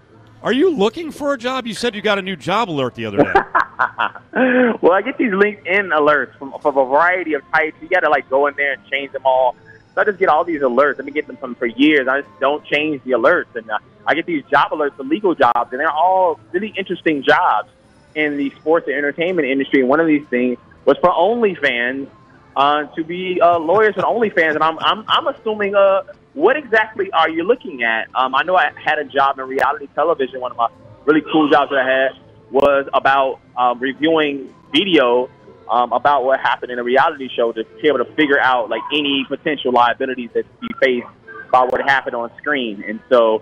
[0.44, 1.66] are you looking for a job?
[1.66, 3.34] You said you got a new job alert the other day.
[4.82, 7.78] well, I get these LinkedIn alerts from, from a variety of types.
[7.82, 9.56] You got to like go in there and change them all.
[9.94, 11.00] So I just get all these alerts.
[11.00, 12.08] I've been getting them for years.
[12.08, 13.78] I just don't change the alerts, and uh,
[14.08, 17.70] I get these job alerts for legal jobs, and they're all really interesting jobs
[18.16, 19.82] in the sports and entertainment industry.
[19.82, 22.08] And one of these things was for OnlyFans
[22.56, 27.12] uh, to be uh, lawyers for OnlyFans, and I'm I'm, I'm assuming uh, what exactly
[27.12, 28.08] are you looking at?
[28.16, 30.42] Um, I know I had a job in reality television.
[30.42, 30.70] One of my
[31.06, 35.30] really cool jobs that I had was about um, reviewing video
[35.70, 38.82] um, about what happened in a reality show to be able to figure out like
[38.94, 41.08] any potential liabilities that be faced
[41.52, 42.84] by what happened on screen.
[42.88, 43.42] And so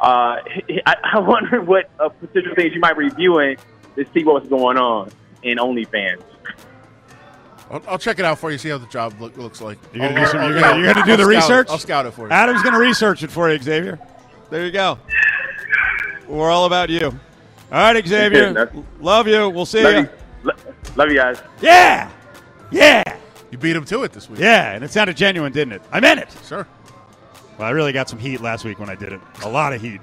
[0.00, 0.38] uh,
[0.86, 3.56] I, I wonder what uh, potential things you might be reviewing
[3.96, 5.10] to see what's going on
[5.42, 6.22] in OnlyFans.
[7.70, 8.58] I'll, I'll check it out for you.
[8.58, 9.78] See how the job look, looks like.
[9.94, 11.66] You're gonna I'll- do some- I'll- you're gonna- you're gonna do I'll the scout research?
[11.70, 12.32] I'll scout it for you.
[12.32, 13.98] Adam's going to research it for you, Xavier.
[14.50, 14.98] There you go.
[16.26, 17.06] We're all about you.
[17.06, 17.12] All
[17.92, 18.72] right, Xavier.
[19.00, 19.48] Love you.
[19.50, 19.98] We'll see Love you.
[20.00, 20.10] you, lo-
[20.96, 21.42] love you guys.
[21.60, 22.10] Yeah.
[22.70, 23.02] Yeah.
[23.50, 24.40] You beat him to it this week.
[24.40, 24.72] Yeah.
[24.72, 25.82] And it sounded genuine, didn't it?
[25.92, 26.28] I meant it.
[26.46, 26.66] Sure.
[27.58, 29.20] Well, I really got some heat last week when I did it.
[29.42, 30.00] A lot of heat.